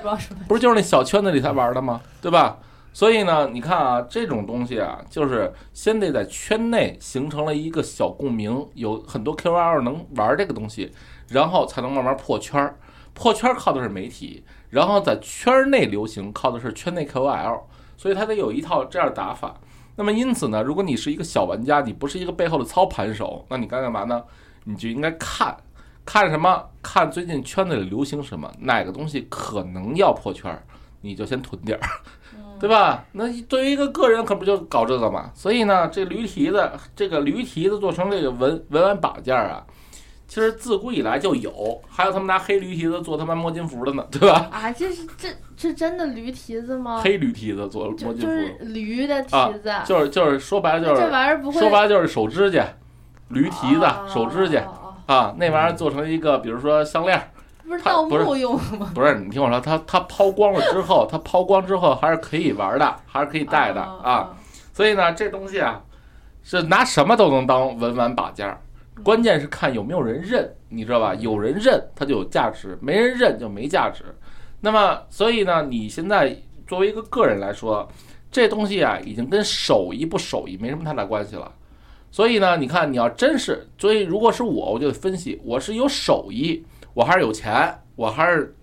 [0.47, 2.01] 不是就是那小圈子里才玩的吗？
[2.21, 2.57] 对吧？
[2.93, 10.93] 所以呢，你看啊，这种东西啊，就是先得在圈内形成了一个小共鸣，有很多 Qol 能玩这个东西，
[11.27, 12.77] 然后才能慢慢破圈儿。
[13.13, 17.61] 破圈儿靠的是媒体，然后在圈内流行靠的是圈内 KOL，
[17.97, 19.55] 所以它得有一套这样打法。
[19.95, 24.23] 那么因此呢，如果你是一个小玩家，你不是一个背后的操盘手，那你该干嘛呢？
[24.63, 25.55] 你就应该看。
[26.05, 26.63] 看什么？
[26.83, 30.61] 看最近圈子里流行什么，哪个东西可能要破圈儿，
[31.01, 31.89] 你就先囤点儿，
[32.59, 33.03] 对吧？
[33.13, 35.31] 那对于一个个人，可不就搞这个嘛？
[35.33, 39.65] 所以呢，这驴蹄子，这个驴蹄子做成这个文文玩把件儿啊，
[40.27, 44.47] 其实自古以来就有，还有他们拿黑驴蹄子做他妈摸金符的呢，对吧？
[44.51, 47.01] 啊，这是这这真的驴蹄子吗？
[47.03, 49.29] 黑驴蹄子做摸金符，就是驴的蹄
[49.61, 52.65] 子，就是就是说白了就是这玩意儿不会，说白了就是手指甲，
[53.29, 54.63] 驴蹄子手指甲。
[55.07, 57.31] 啊，那玩意儿做成一个，比如说项链，
[57.63, 58.89] 不是盗墓用的吗？
[58.95, 64.35] 不是，你听我说，它它抛光了之后，它抛光之后还是可以玩的，还是可以戴的啊。
[64.73, 65.79] 所以呢，这东西啊，
[66.43, 68.59] 是拿什么都能当文玩把件儿，
[69.03, 71.13] 关键是看有没有人认，你知道吧？
[71.15, 74.03] 有人认它就有价值，没人认就没价值。
[74.61, 77.87] 那么，所以呢，你现在作为一个个人来说，
[78.31, 81.51] 这东西啊，已经跟手艺不手艺没什么太大关系了。
[82.09, 88.55] 所以呢，你看，你要真是，所以如果是我，我就得分析，我是有手艺，我还是有钱，我还是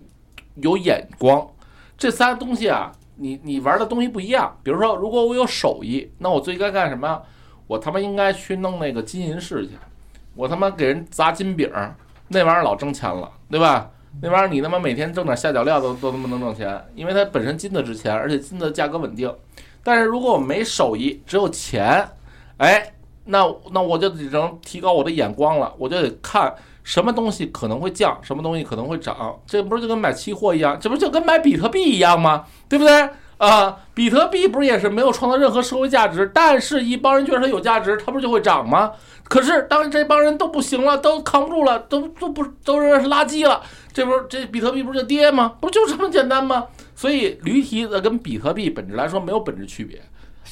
[0.55, 1.47] 有眼光，
[1.95, 4.57] 这仨东西啊，你你玩的东西不一样。
[4.63, 7.21] 比如说，如果我有手艺，那我最该干什么？
[7.67, 9.73] 我他妈应该去弄那个金银饰去，
[10.35, 11.69] 我他妈给人砸金饼，
[12.27, 13.89] 那玩意儿老挣钱了，对吧？
[14.21, 19.33] 那玩意儿你他妈每天挣点下脚料都都他妈能挣钱，因为它本身金子值钱，而且金子价格稳定。
[19.83, 22.07] 但是如果我没手艺，只有钱，
[22.57, 22.89] 哎。
[23.25, 32.43] 那那我就只能提高我的眼光了，我就得看什么东西可能会降，什么东西可能会涨，这不是就跟买期货一样，这不就跟买比特币一样吗？
[32.67, 33.09] 对不对
[33.45, 33.77] 啊？
[33.93, 38.91] 比特币不是也是没有创造任何社会价值，但是一帮人觉得它有价值，它不是就会涨吗？
[39.25, 45.53] 可是当这帮人都不行了，都扛不住了，都都不都认为是垃圾了，这不是这比特币不是就跌吗？
[45.59, 46.67] 不就这么简单吗？
[46.95, 50.01] 所以驴蹄子跟比特币本质来说没有本质区别。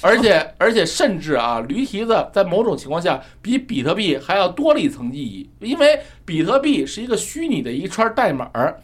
[0.04, 8.80] 而且，而且，甚至啊，驴蹄子在某种情况下比比特币还要多了一层意义，因为比特币是一个虚拟的一串代码儿，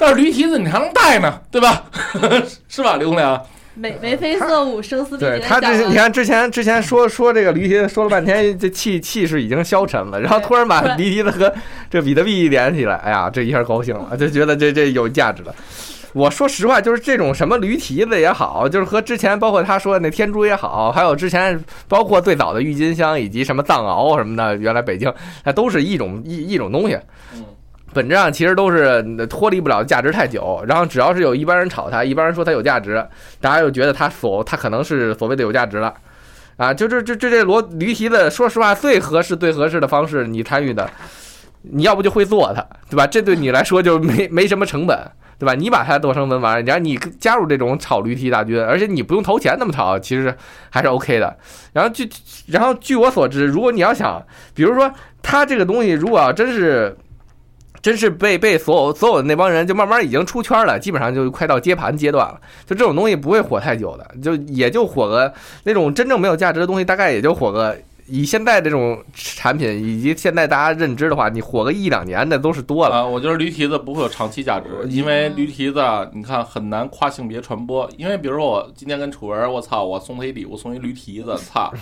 [0.00, 1.84] 但是驴蹄子你还能带呢，对吧？
[2.68, 3.40] 是吧，刘良？
[3.74, 5.38] 眉眉飞色舞，声嘶力竭。
[5.38, 11.52] 对他之你看之前之前说说这个驴蹄子说了半天，这气气势已经消沉了，然后突然把驴蹄子和
[11.88, 15.54] 这比特币连起来，哎呀，这一下高兴了，就觉得这这有价值了。
[16.12, 25.10] 我说实话，就是这种什么驴蹄子也好，就是和之前包括他说的那天珠也好，还有之前包括最早的郁金香以及什么藏獒什么的，原来北京
[25.44, 26.98] 那都是一种一一种东西。
[27.92, 30.62] 本质上其实都是脱离不了价值太久。
[30.66, 33.06] 然后只要是有一般人炒它，一般人说它有价值，
[33.40, 35.94] 大家又觉得它所它可能是所谓的有价值了
[36.56, 36.72] 啊。
[36.72, 40.90] 就这这这这罗驴蹄子，说实话最合适最合适的方式，你参与的，
[41.62, 43.06] 你要不就会做它，对吧？
[43.06, 44.98] 这对你来说就没没什么成本。
[45.40, 45.54] 对吧？
[45.54, 50.36] 你把它做成文玩，然后你加入这种炒驴蹄大军，而且你不用投钱那么炒，其实
[50.68, 51.34] 还是 OK 的。
[51.72, 52.06] 然后据
[52.48, 54.22] 然后据我所知，如果你要想，
[54.52, 56.94] 比如说它这个东西，如果要真是
[57.82, 62.40] 真是被被所有所有的那帮人就慢慢已经出圈了，基本上就快到接盘阶段了。
[62.66, 65.32] 就这种东西不会火太久的，就也就火个
[65.64, 67.76] 那种真正没有价值的东西，大概也就火个。
[68.12, 72.96] 以现在这种产品以及现在大家认知的话，你火个一两年的都是多了。
[72.96, 77.88] 啊，我觉得驴蹄子不会有长期价值，因为驴蹄子啊你看很难跨性别传播。
[77.96, 81.72] 因为比如说我今天跟楚文，我操，我送他一礼物，送一驴蹄子，操，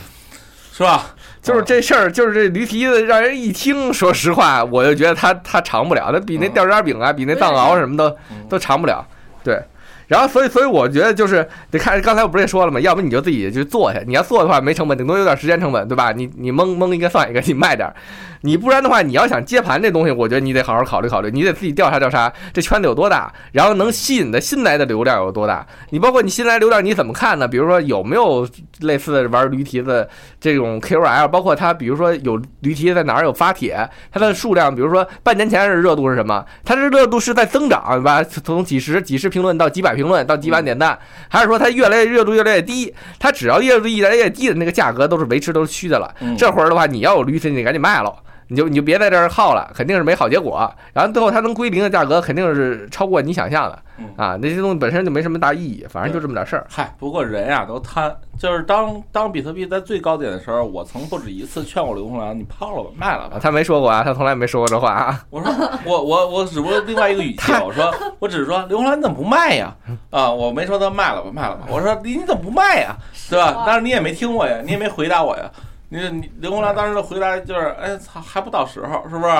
[0.78, 1.06] 是吧？
[1.42, 9.04] 就是这事儿，就是这驴蹄子，让人一听，说实话，我就觉得它它长不了，它比那吊渣饼啊，比那藏獒什么的嗯都长不了。
[9.42, 9.60] 对，
[10.06, 12.78] 然后所以所以我觉得就是得看刚才我不是也说了吗？
[12.78, 16.12] 要不你就自己去做去，你要做的话没成本，顶多有点时间成本，对吧？
[16.12, 17.94] 你你蒙蒙一个算一个，你卖点儿。
[18.42, 25.66] 你不然的话，你要想接盘这东西，我觉得你得好好考虑考虑，你得自己调查调查这圈子有多大，然后能吸引的新来的流量有多大。
[25.90, 27.48] 你包括你新来流量你怎么看呢？
[27.48, 28.48] 比如说有没有
[28.80, 30.08] 类似的玩驴蹄子
[30.40, 36.44] 这种 KOL，包括他比如说有驴蹄子在哪儿有发帖，它的数量，比如说半年前是热度是什么？
[36.64, 38.22] 它的热度是在增长，对吧？
[38.22, 42.94] 从几十几十评论到几百评论到几万点赞，还是说它越来越热度越来越低？
[43.18, 46.14] 它只要热度越来越低的那个价格都是维持都是虚的了。
[46.20, 48.14] 嗯这会儿的话，你要有驴蹄，你赶紧卖了。
[48.48, 50.70] 你就你就别在这儿耗了，肯定是没好结果。
[50.94, 54.38] 然后最后它能归零的价格肯定是超过你想象的嗯啊！
[54.40, 56.66] 那些东西本身就没什么大意义，反正就这么点事儿。
[56.70, 63.38] 嗨，不过人呀、都贪，就是当当比特币在最高点的时候，我曾不止一次劝过刘洪良，你抛了吧，卖了吧啊。
[63.42, 65.20] 他没说过啊，他从来没说过这话啊。
[65.30, 65.52] 我说
[65.84, 69.74] 我我我只不过另外一个语气，我说我只是说刘洪良你怎么不卖呀？
[70.10, 71.66] 啊，我没说他卖了吧，卖了吧。
[71.68, 72.96] 我说你你怎么不卖呀？
[73.28, 73.64] 对吧？
[73.66, 75.50] 但是你也没听我呀，你也没回答我呀。
[75.88, 79.32] 你你刘洪良当时的回答就是，哎操，还不到时候，是不是？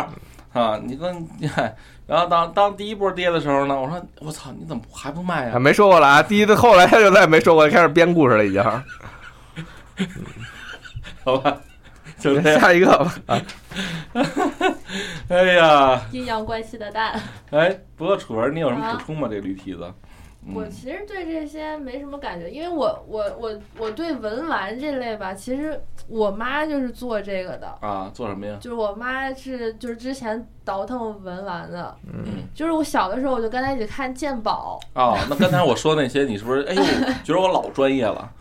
[0.54, 1.74] 啊，你跟你看，
[2.06, 5.58] 然后当当第一波跌的时候呢，我说我操，你怎么还不卖啊，呀？
[5.58, 6.22] 没说过了啊。
[6.22, 8.64] 第一次后来他就再也没说过，开始编故事了已经。
[11.22, 11.58] 好吧，
[12.18, 12.58] 就这。
[12.58, 13.14] 下一个吧。
[13.26, 13.42] 啊，
[15.28, 17.20] 哎呀，阴阳怪气的蛋。
[17.50, 19.28] 哎，不过楚文，你有什么啊补充吗？
[19.30, 19.92] 这驴蹄子？
[20.46, 28.56] 嗯我其实对这些没什么感觉，因为我我我我对文玩这类吧，其实我妈就是做这个的，啊，做什么呀？
[28.60, 36.62] 就是我妈是就是之前倒腾文玩的，嗯，就是我小的时候我就跟她一起看鉴宝，哦，那刚才我说那些，你是不是？
[36.62, 36.82] 哎呦，
[37.24, 38.32] 觉得我老专业了。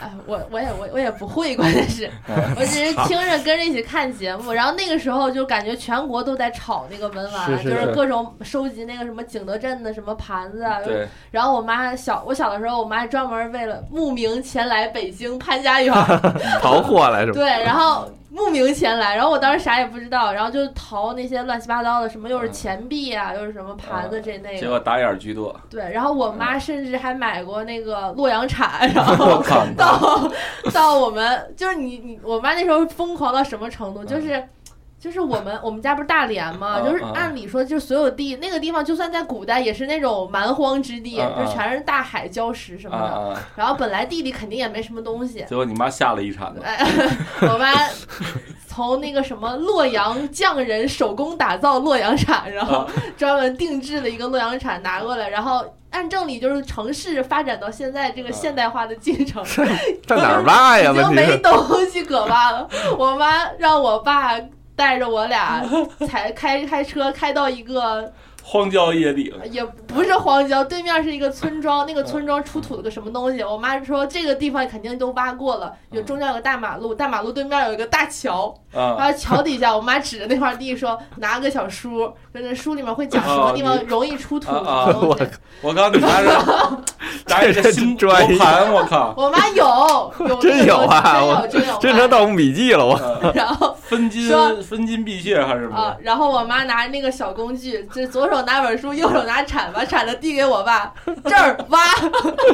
[0.00, 17.40] 哎，我我也我我也不会，关键是 哎我只是听着跟着一起看节目，然后那个时候就感觉全国都在炒那个文玩，是是就是各种收集那个什么景德镇的什么盘子啊，对，然后我妈小我小的时候，我妈还专门为了慕名前来北京潘家园儿， 淘货来是吧？
[17.40, 18.06] 对，然后
[18.36, 25.58] 慕名前来，然后我当时啥也不知道，然后就淘那些乱七八糟的，什么又是钱币啊，又是什么盘子这那个，结果打眼居多。
[25.70, 29.42] 对，然后我妈甚至还买过那个洛阳铲， 然后！
[29.76, 30.30] 到
[30.72, 34.46] 到我们就是你你我妈那时候疯狂到什么程度，就是。
[35.06, 36.80] 就是我们我们家不是大连嘛？
[36.80, 43.14] 就是按理说，就是所有地那个地方，就算在古代也是那种蛮荒之地，就全是大海礁石什啊么的。
[43.14, 43.40] 啊！
[43.54, 46.60] 然后本来地里肯定也没什么东西，结果你妈下了一铲子。
[46.64, 46.84] 哎，
[47.42, 47.72] 我妈
[48.66, 52.86] 从那个什么洛阳匠人手工打造洛阳铲，然后啊
[53.16, 59.42] 专门定制了一个洛阳铲拿过来，然后按正理就是城市发展到现在这个现代化的进程，
[60.04, 60.90] 在哪儿挖呀？
[60.92, 61.54] 已经没东
[61.90, 62.68] 西可挖了。
[62.98, 64.38] 我妈让我爸
[64.76, 65.64] 带着我俩
[66.06, 68.12] 才开开车开到一个
[68.48, 73.42] 荒郊野岭，也不是荒郊，对面是一个村庄，那个村庄出土了个什么东西？
[73.42, 85.26] 我妈说这个地方肯定都挖过了，有中间有个大马路，大马路对面有一个大桥，然啊，后桥底下，我妈指着那块地说拿个小书，说那书里面会讲什么地方容易出土什啊么东西。
[85.60, 86.28] 我告诉你妈是
[87.26, 100.92] 拿一个新罗盘，我靠，我妈有 有真有啊真有真成《盗墓笔记》了，我呃 然后分金说分金辟穴还是什么啊？，然后我妈拿那个小工具，这左手拿本书，右手拿铲，把铲子递给我爸，
[101.24, 101.80] 这儿挖，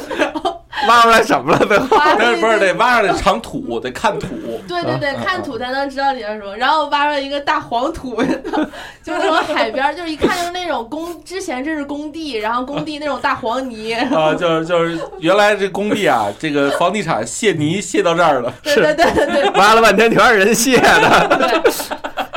[0.88, 1.58] 挖出来什么了？
[1.66, 4.28] 最后挖但是不是得挖上来长土，得看土。
[4.66, 6.56] 对对对，看土才能知道里面什么。
[6.56, 8.16] 然后挖出来一个大黄土，
[9.02, 13.94] 就是那种海边，就是一看就是那种工，之前这是工地，然后工地那种大黄泥。
[14.14, 21.72] 啊，就是就是原来这工地啊，这个房地产卸泥卸到这儿了，对对对对对挖了半天全是人卸的，对。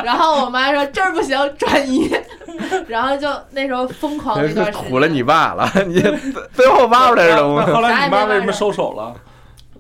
[0.04, 2.16] 然后我妈说这儿不行，转移。
[2.88, 4.82] 然后就那时候疯狂了一段时间。
[4.90, 6.02] 苦了你爸了，你
[6.54, 7.66] 最后挖出来是怎那么？
[7.74, 9.14] 后来你妈为什么收手了？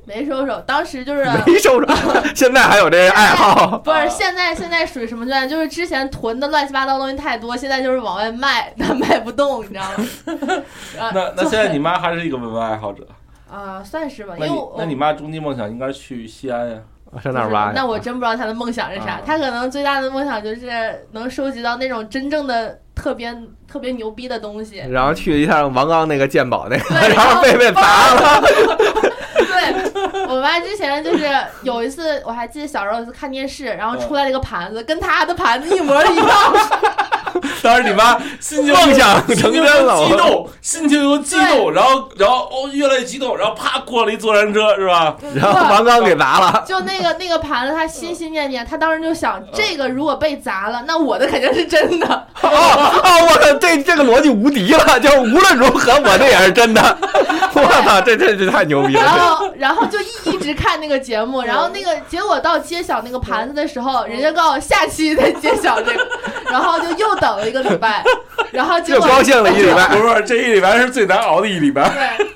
[0.08, 1.92] 没收手，当时就是没收着，
[2.36, 3.76] 现在还有这个爱好。
[3.80, 5.48] 不是现在现在属于什么状态？
[5.48, 10.64] 就是之前囤的乱七八糟东西太多，现在就是往外卖，但卖不动，你知道吗？
[11.00, 13.08] 啊那那现在你妈还是一个文玩爱好者，
[13.52, 16.78] 啊、算是吧，因那你为我那你妈终极梦想应该去西安呀？
[17.20, 17.72] 上哪儿挖呀？
[17.76, 19.22] 那我真不知道他的梦想是啥啊。
[19.26, 23.36] 他可能最大的梦想就是能收集到那种真正的特别
[23.68, 24.84] 特别牛逼的东西。
[24.90, 28.42] 然后去一趟王刚那个鉴宝那个，然后被被砸了。
[28.42, 31.30] 对我妈之前就是
[31.64, 36.28] 有一次，我还记得小时候有一次看电视，然后出来了一个盘子，跟他的盘子一模一样。
[37.62, 45.16] 当时你妈心情梦想成真了激动，心情又激动，然后然后哦越来越激动，然后啪过了一坐山车是吧？
[45.36, 46.64] 然后王刚给砸了。
[46.68, 52.08] 就那个那个盘子，他心心念念，他当时就想，这个如果被砸了，那我的肯定是真的。
[52.42, 56.98] 哦哦，我靠，这这个逻辑无敌了，就是无论如何我这也是真的。
[57.54, 59.20] 我操，这这这太牛逼了然！
[59.20, 66.08] 后，然后就一一直看那个节目，然后那个结果到揭晓那个盘子的时候，人家告诉我下期再揭晓这个，
[66.52, 68.04] 然后就又等了一个礼拜，
[68.52, 69.88] 然后结果又高兴了一礼拜。
[69.88, 71.90] 不是，这一礼拜是最难熬的一礼拜。
[71.90, 72.28] 对，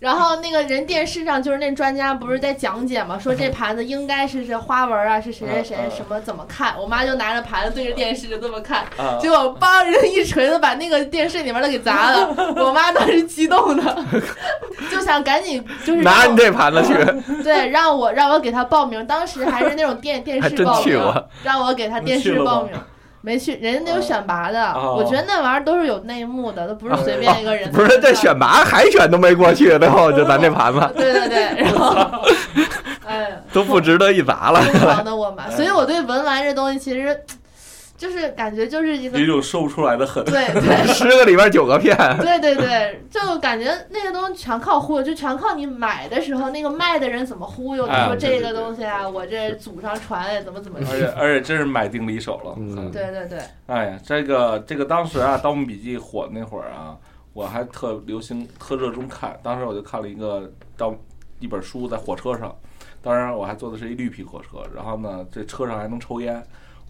[0.00, 14.04] 然后那个人电视上就是那专家不是在讲解嘛，说这盘子应该是是花纹啊，是谁谁谁什么怎么看，我妈就拿着盘子对着电视就这么看，啊结果梆人一锤子把那个电视里面的给砸了，我妈当时激动的
[14.90, 16.94] 就想赶紧就是拿你这盘子去，
[17.42, 22.72] 对让我让我给她报名，当时还是那种电 电视报名，让我给她电视报名。
[23.20, 27.70] 没去，人家那有选拔的，哦我觉得那玩意儿都是有内幕的，都不是随便一个人。
[27.72, 31.96] 不是这选拔海选都没过去，最后就咱这盘子 对对对，然后，
[33.06, 34.60] 哎，都不值得一砸了。
[34.60, 37.18] 疯狂的我嘛，所以我对文玩这东西其实
[37.98, 40.24] 就是感觉就是一个有一种说不出来的狠。
[40.26, 52.54] 对对十个里边九个骗，对对对，就感觉那个东西全靠忽悠，就全靠你买的时候那个卖的人怎么忽悠，哎你说这个东西啊，我这祖上传的怎么怎么而且而且真是买定离手了。
[52.56, 56.96] 嗯对对对，哎呀，这个这个当时啊，《盗墓笔记》火那会儿啊，
[57.32, 59.36] 我还特流行特热衷看。
[59.42, 60.94] 当时我就看了一个盗
[61.40, 62.54] 一本书，在火车上。
[63.00, 66.42] 当然我还坐的是一绿皮火车，然后呢，这车上还能抽烟，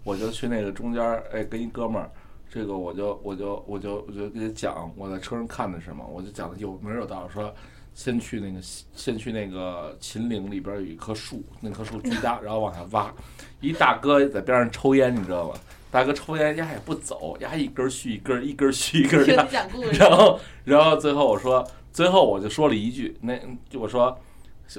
[0.09, 2.09] 我就去那个中间儿，哎，跟一哥们儿。
[2.49, 7.53] 这个我就我就我就我就给他讲我在车上看的什么，我就讲的有门儿有道儿，说
[7.93, 13.13] 先去那个先去那个秦岭里边有一棵树，那棵树巨大，然后往下挖，
[13.61, 15.55] 一大哥在边上抽烟，你知道吗？
[15.91, 23.37] 大哥抽烟，丫也不走，丫一根续一根，一根续一根，丫听你讲故事，然后，然后最后我说，最后我就说了一句，那
[23.69, 24.17] 就我说，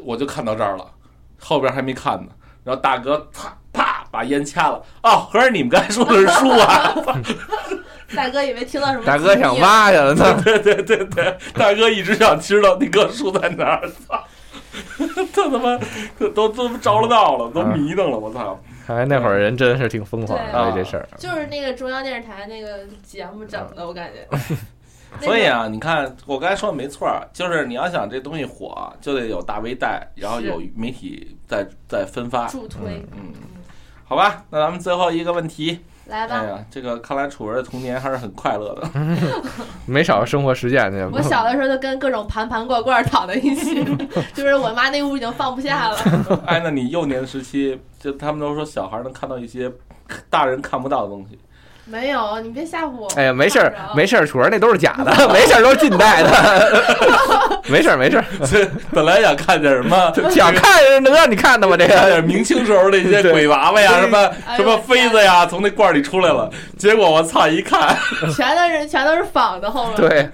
[0.05, 0.93] 我就看到这儿了，
[1.39, 2.33] 后边还没看呢。
[2.65, 3.57] 然后大哥啪啪
[4.11, 6.95] 把烟掐了，哦，合着你们刚才说的是书啊？
[8.17, 10.39] 大哥以为听到什么，大哥想，挖去了呢。
[10.43, 13.89] 对对对对，大哥一直想知道那棵树在哪儿。
[13.89, 14.25] 操，
[15.33, 15.79] 这他妈
[16.35, 18.61] 都都着了道了，都迷瞪了，我操！
[18.85, 21.09] 看来那会儿人真是挺疯狂对的，为这事儿。
[21.17, 24.27] 就是那个中央电视台那个节目整的，我感觉。
[25.21, 32.47] 所以，啊，你看我刚才说的没错儿，就是你要想这东西火，就得有大 V 带，然后有媒体在在分发。
[32.47, 33.33] 助推，嗯，
[34.11, 35.79] 好吧，那咱们最后一个问题。
[36.07, 36.41] 来吧。
[36.41, 38.91] 哎呀，这个看来楚文的童年还是很快乐的。
[39.87, 40.99] 没少生活实践去。
[41.13, 43.85] 我小的时候就跟各种盘盘罐罐躺在一起，
[44.35, 45.97] 就是我妈那屋已经放不下了。
[46.45, 49.71] 哎，那你幼年时期，就他们都说小孩能看到一些
[50.29, 51.39] 大人看不到的东西。
[51.91, 53.09] 没有，你别吓唬我。
[53.17, 58.25] 哎呀，没事儿没事儿，楚儿那都是假的，没事儿都是近代的， 没事儿没事儿，
[58.93, 61.77] 本来想看点什么， 想看能让你看的吗？
[61.77, 66.49] 这个明清时候那些鬼娃娃呀，什么什么妃子呀，从那罐里出来了。
[66.79, 67.97] 结果我操，一看，
[68.35, 69.97] 全都是全都是仿的，后面。
[69.97, 70.31] 对，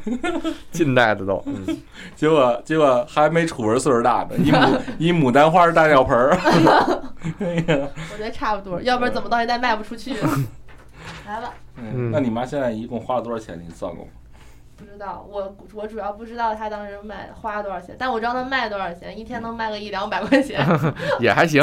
[0.71, 1.79] 近代的都，嗯
[2.15, 6.39] 结果结果还没楚儿岁数大呢，一牡一牡丹花大尿盆儿。
[7.41, 10.15] 哎呀，我觉得差不多，要不然怎么到现在卖不出去？
[11.27, 13.59] 来吧，嗯，那你妈现在一共花了多少钱？
[13.63, 14.11] 你算过吗？
[14.77, 20.61] 不知道，我我主要不知道他当时卖花多少钱，但我知道他卖多少钱，一天能卖个一两百块钱。
[21.19, 21.63] 也还行。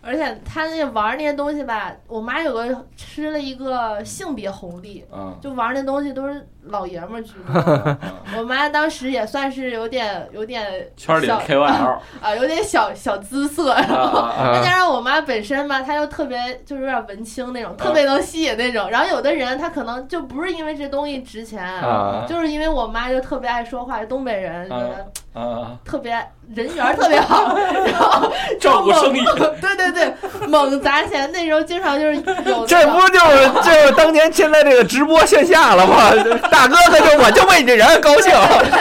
[0.00, 7.60] 而且他那玩那些东西吧，我妈有个吃了一个性别红利，啊，就玩那东西都是老爷们儿居多。
[7.60, 7.98] 啊
[8.36, 10.64] 我妈当时也算是有点有点
[10.96, 11.64] 圈里的小 KOL
[12.22, 18.88] 啊，有点小小姿色，然后啊再加上我妈本身吧，她又特别就是有点文青那种，特别能吸引那种。
[18.90, 22.24] 然后有的人他可能就不是因为这东西值钱，啊。
[22.28, 26.10] 就是因为我妈就特别爱说话，东北人，觉得啊，特别
[26.52, 29.24] 人缘特别好， 然后照顾生意
[29.62, 30.12] 对对对，
[30.48, 31.30] 猛砸钱。
[31.32, 36.10] 那时候经常就是有 这不就是就是当年现在这个直播线下了吗？
[36.50, 38.32] 大哥他就我就为你这人高兴，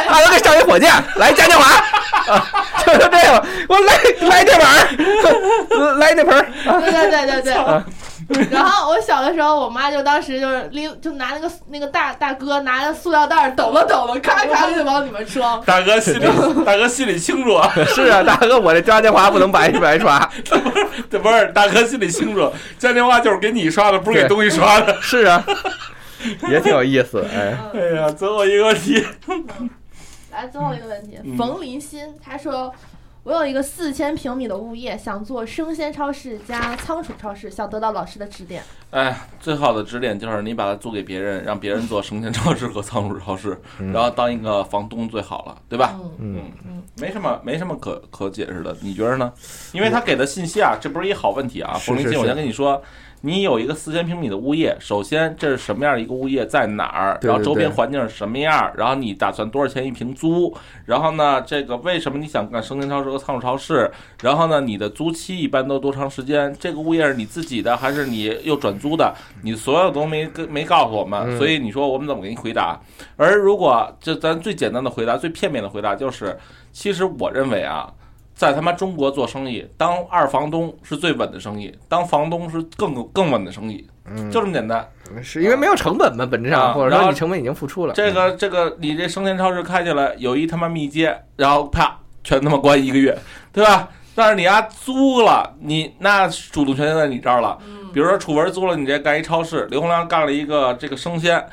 [0.09, 1.65] 大哥给上一火箭，来嘉年华，
[2.33, 2.43] 啊，
[2.83, 3.93] 就是这个，我来
[4.27, 6.45] 来这碗儿，来那盆儿，
[6.81, 7.83] 对对对对对。
[8.51, 15.63] 然后我小的时候，我妈就当时就是拎，就拿那个那个大大哥拿着塑料袋儿抖了抖了，咔咔就往里面装。
[15.63, 16.25] 大哥心里
[16.65, 20.29] 大哥心里清楚啊，是啊，大哥我这嘉年华不能白白刷，
[21.09, 25.01] 这不是大哥心里清楚，嘉年华就是给你刷的，不是给东西刷的。
[25.01, 25.41] 是啊，
[26.49, 27.25] 也挺有意思。
[27.33, 29.05] 哎，嗯哎呀，最后一个问题，
[30.33, 32.73] 来，最后一个问题，嗯冯林鑫他说。
[33.27, 38.63] 我有一个四千平米的物业，想做生鲜超市加仓储超市，想得到老师的指点。
[38.91, 45.99] 哎，最好的指点就是你把它租给别人，让别人做生鲜超市和仓储超市，嗯然后当一个房东最好了，对吧？
[45.99, 49.33] 嗯嗯嗯，没什么，没什么可可解释的，你觉得呢？
[49.73, 51.73] 因为他给的信息啊，这不是一好问题啊。
[51.73, 52.81] 冯林静，我先跟你说，
[53.21, 60.55] 你有一个四千平米的物业，首先这是什么样的一个物业，在哪儿，然后周边环境是什么样，然后你打算多少钱一平租，
[60.85, 63.89] 然后呢，这个为什么你想干生鲜超市和仓储超市？
[64.21, 66.55] 然后呢，你的租期一般都多长时间？
[66.59, 69.13] 这个物业是你自己的还是你又转租的？
[69.41, 72.79] 你所有都没跟没告诉我们，嗯所以你说我们怎么给你回答？
[73.15, 76.37] 而如果就咱最简单的回答、最片面的回答就是，
[76.71, 77.91] 其实我认为啊，
[78.37, 84.87] 在他妈中国做生意，当二房东是最稳的生意，当房东是更更稳的生意，嗯，就这么简单。
[85.23, 87.93] 是因为没有成本嘛，本质啊上，或者然后说你成本已经付出了。
[87.95, 93.17] 这个这个，你这生鲜超市开起来有一他妈密接，然后啪全他妈关一个月，
[93.51, 93.89] 对吧？
[94.13, 97.57] 但是你丫租了，你那主动权就在你这儿了。
[97.91, 101.43] 比如说楚文租了你这干一超市，刘洪良干了一个这个生鲜，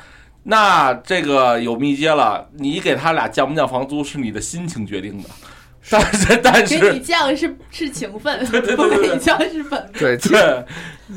[0.43, 5.29] 那这个有密接了，你给他俩降不降房租是你的心情决定的。
[5.91, 9.91] 但是但给你是降是是情分，对对不对对给你降是本分。
[9.93, 10.65] 对，对，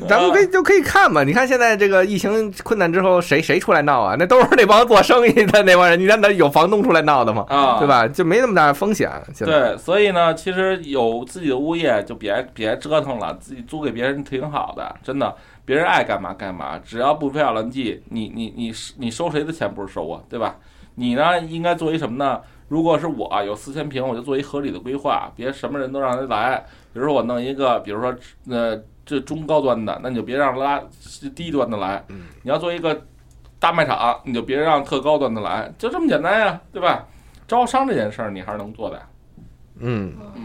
[0.06, 1.24] 咱们可以就可以看嘛。
[1.24, 4.14] 你看现在这个疫情困难之后，谁谁出来闹啊？
[4.18, 5.98] 那都是那帮做生意的那帮人。
[5.98, 7.46] 你看那有房东出来闹的嘛？
[7.48, 7.88] 啊，对？
[7.88, 8.06] 吧？
[8.06, 9.10] 就没那么大风险。
[9.38, 20.56] 对，所以呢，其实有自己的物业就别别折腾了，自己租给别人挺好的，真的，别人爱干嘛干嘛，只要不非法乱纪，你你你你收谁的钱不是收啊，对吧？
[20.96, 22.38] 你呢应该作为什么呢？
[22.68, 26.64] 如果是我有四千平，我就做一合理的规划，别什么人都让人来。
[26.92, 28.14] 比如说我弄一个，比如说
[28.48, 30.82] 呃这中高端的，那你就别让拉
[31.34, 32.04] 低端的来。
[32.08, 33.04] 嗯你要做一个
[33.58, 37.06] 大卖场，你就别让特高端的来，就这么简单呀，对吧？
[37.46, 39.00] 招商这件事儿你还是能做的
[39.78, 40.12] 嗯。
[40.36, 40.44] 嗯，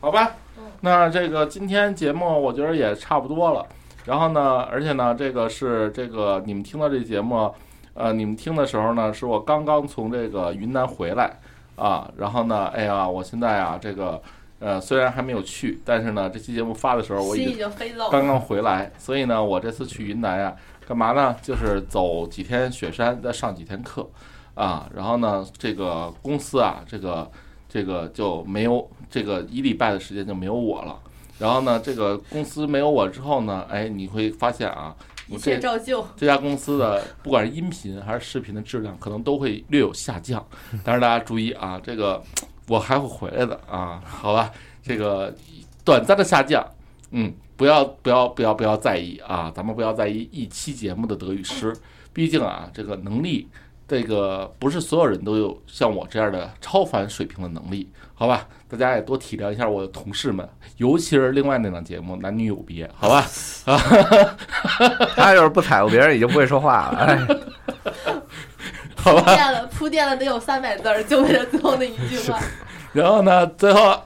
[0.00, 3.64] 好吧嗯，那这个今天节目我觉得也差不多了。
[4.04, 7.52] 然后呢，而且呢，这个是这个你们听到这节目，
[7.94, 11.40] 呃，你们听的时候呢，是我刚刚从这个云南回来
[11.76, 12.10] 啊。
[12.16, 14.20] 然后呢，哎呀，我现在啊，这个
[14.58, 17.68] 呃，虽然还没有去，但是呢，这期节目发的时候我已经。
[18.10, 20.56] 刚刚回来，所以呢，我这次去云南呀，
[20.88, 21.36] 干嘛呢？
[21.42, 24.08] 就是走几天雪山，再上几天课，
[24.54, 27.30] 啊，然后呢，这个公司啊，这个
[27.68, 30.98] 这个就没有这个一礼拜的时间就没有我了。
[31.38, 34.96] 然后呢，这个公司没有我之后呢，哎，你会发现啊，
[35.28, 36.06] 一切照旧。
[36.16, 40.46] 这家公司的不管是音频还是视频的质量，可能都会略有下降。
[40.84, 42.22] 但是大家注意啊，这个
[42.68, 44.50] 我还会回来的啊，好吧？
[44.82, 45.34] 这个
[45.84, 46.64] 短暂的下降，
[47.10, 51.76] 嗯，不要不要不要不要在意啊，咱们不要在意一期节目的得与失，
[52.12, 53.48] 毕竟啊，这个能力。
[53.88, 58.48] 这个不是所有人都有像我这样的超凡水平的能力，好吧？
[58.68, 60.48] 大家也多体谅一下我的同事们，
[60.78, 63.24] 尤其是另外那档节目《男女有别》，好吧？
[65.14, 66.98] 他要是不踩过别人，已经不会说话了。
[66.98, 67.18] 哎，
[68.96, 69.34] 好吧铺。
[69.34, 72.40] 垫了铺垫了得有三百字儿，就为了最后那一句话。
[72.92, 73.96] 然后呢，最后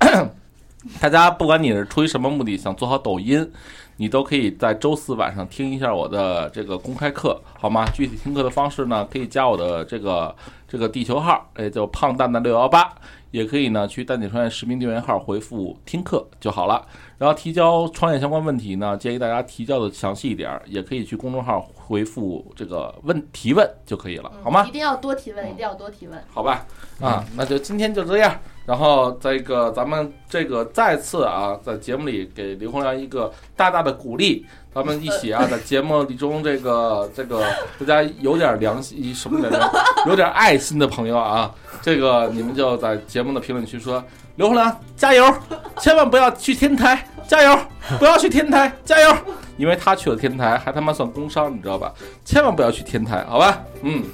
[1.00, 3.50] 大家不管你是出于什么目的想做好抖音，
[3.96, 7.86] 你都可以在周四晚上听一下我的这个公开课，好吗？
[7.94, 10.34] 具体听课的方式呢，可以加我的这个
[10.70, 12.88] 这个地球号，哎，叫胖蛋蛋六幺八，
[13.32, 16.86] 也可以呢去蛋姐创业实名订阅号回复听课就好了。
[17.18, 24.70] 然后提交创业相关问题呢，建议大家提交的详细一点儿，也可以去公众号回复这个问提问就可以了，好吗嗯一？
[24.70, 26.22] 定要多提问，一定要多提问。
[26.32, 26.64] 好吧，
[27.00, 28.38] 啊，那就今天就这样。
[28.64, 37.42] 然后这个咱们这个再次啊，在节目里给刘洪良一个大大的鼓励，咱们一起啊，在节目里中这个 这个
[37.80, 39.70] 大家有点良心什么来着，
[40.06, 41.50] 有点爱心的朋友啊，
[41.82, 44.02] 这个你们就在节目的评论区说
[44.36, 45.32] 刘洪良加油，
[45.78, 47.58] 千万不要去天台，加油，
[47.98, 49.16] 不要去天台，加油，
[49.58, 51.92] 因为他去了天台还他妈算工伤，你知道吧？
[52.24, 53.60] 千万不要去天台，好吧？
[53.82, 54.04] 嗯。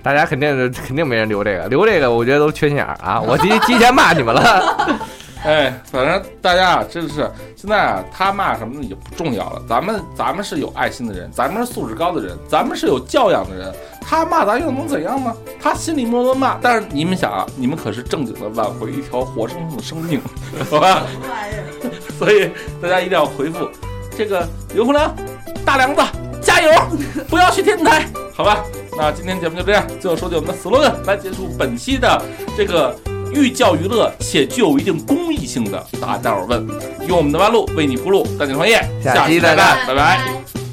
[0.00, 3.20] 大家肯定肯定没人留这个，留这个我觉得都缺心眼儿啊！
[3.20, 4.98] 我提提前骂你们了。
[5.44, 9.62] 哎，反正大家啊，真的是现在啊，他骂什么的已经不重要了。
[9.68, 13.72] 咱们咱们是有爱心的人，咱们是素质高的人，咱们是有教养的人。
[14.00, 15.34] 他骂咱又能怎样呢？
[15.60, 20.20] 他心里默默骂，但是你们想啊，你们可是正经的挽回一条活生生的生命，
[20.70, 21.02] 好吧？
[22.18, 22.50] 所以
[22.82, 23.68] 大家一定要回复
[24.16, 25.14] 这个刘洪良，
[25.64, 26.02] 大梁子
[26.40, 26.72] 加油，
[27.28, 28.64] 不要去天台，好吧？
[28.96, 32.20] 那今天节目就这样，最后说句我们的 slogan 来结束本期的
[32.56, 32.96] 这个
[33.34, 36.66] 寓教于乐且具有一定公益性的答大伙儿问，
[37.08, 39.86] 用我们的弯路为你铺路，带你创业，下期再期再见。
[39.86, 40.67] 拜拜。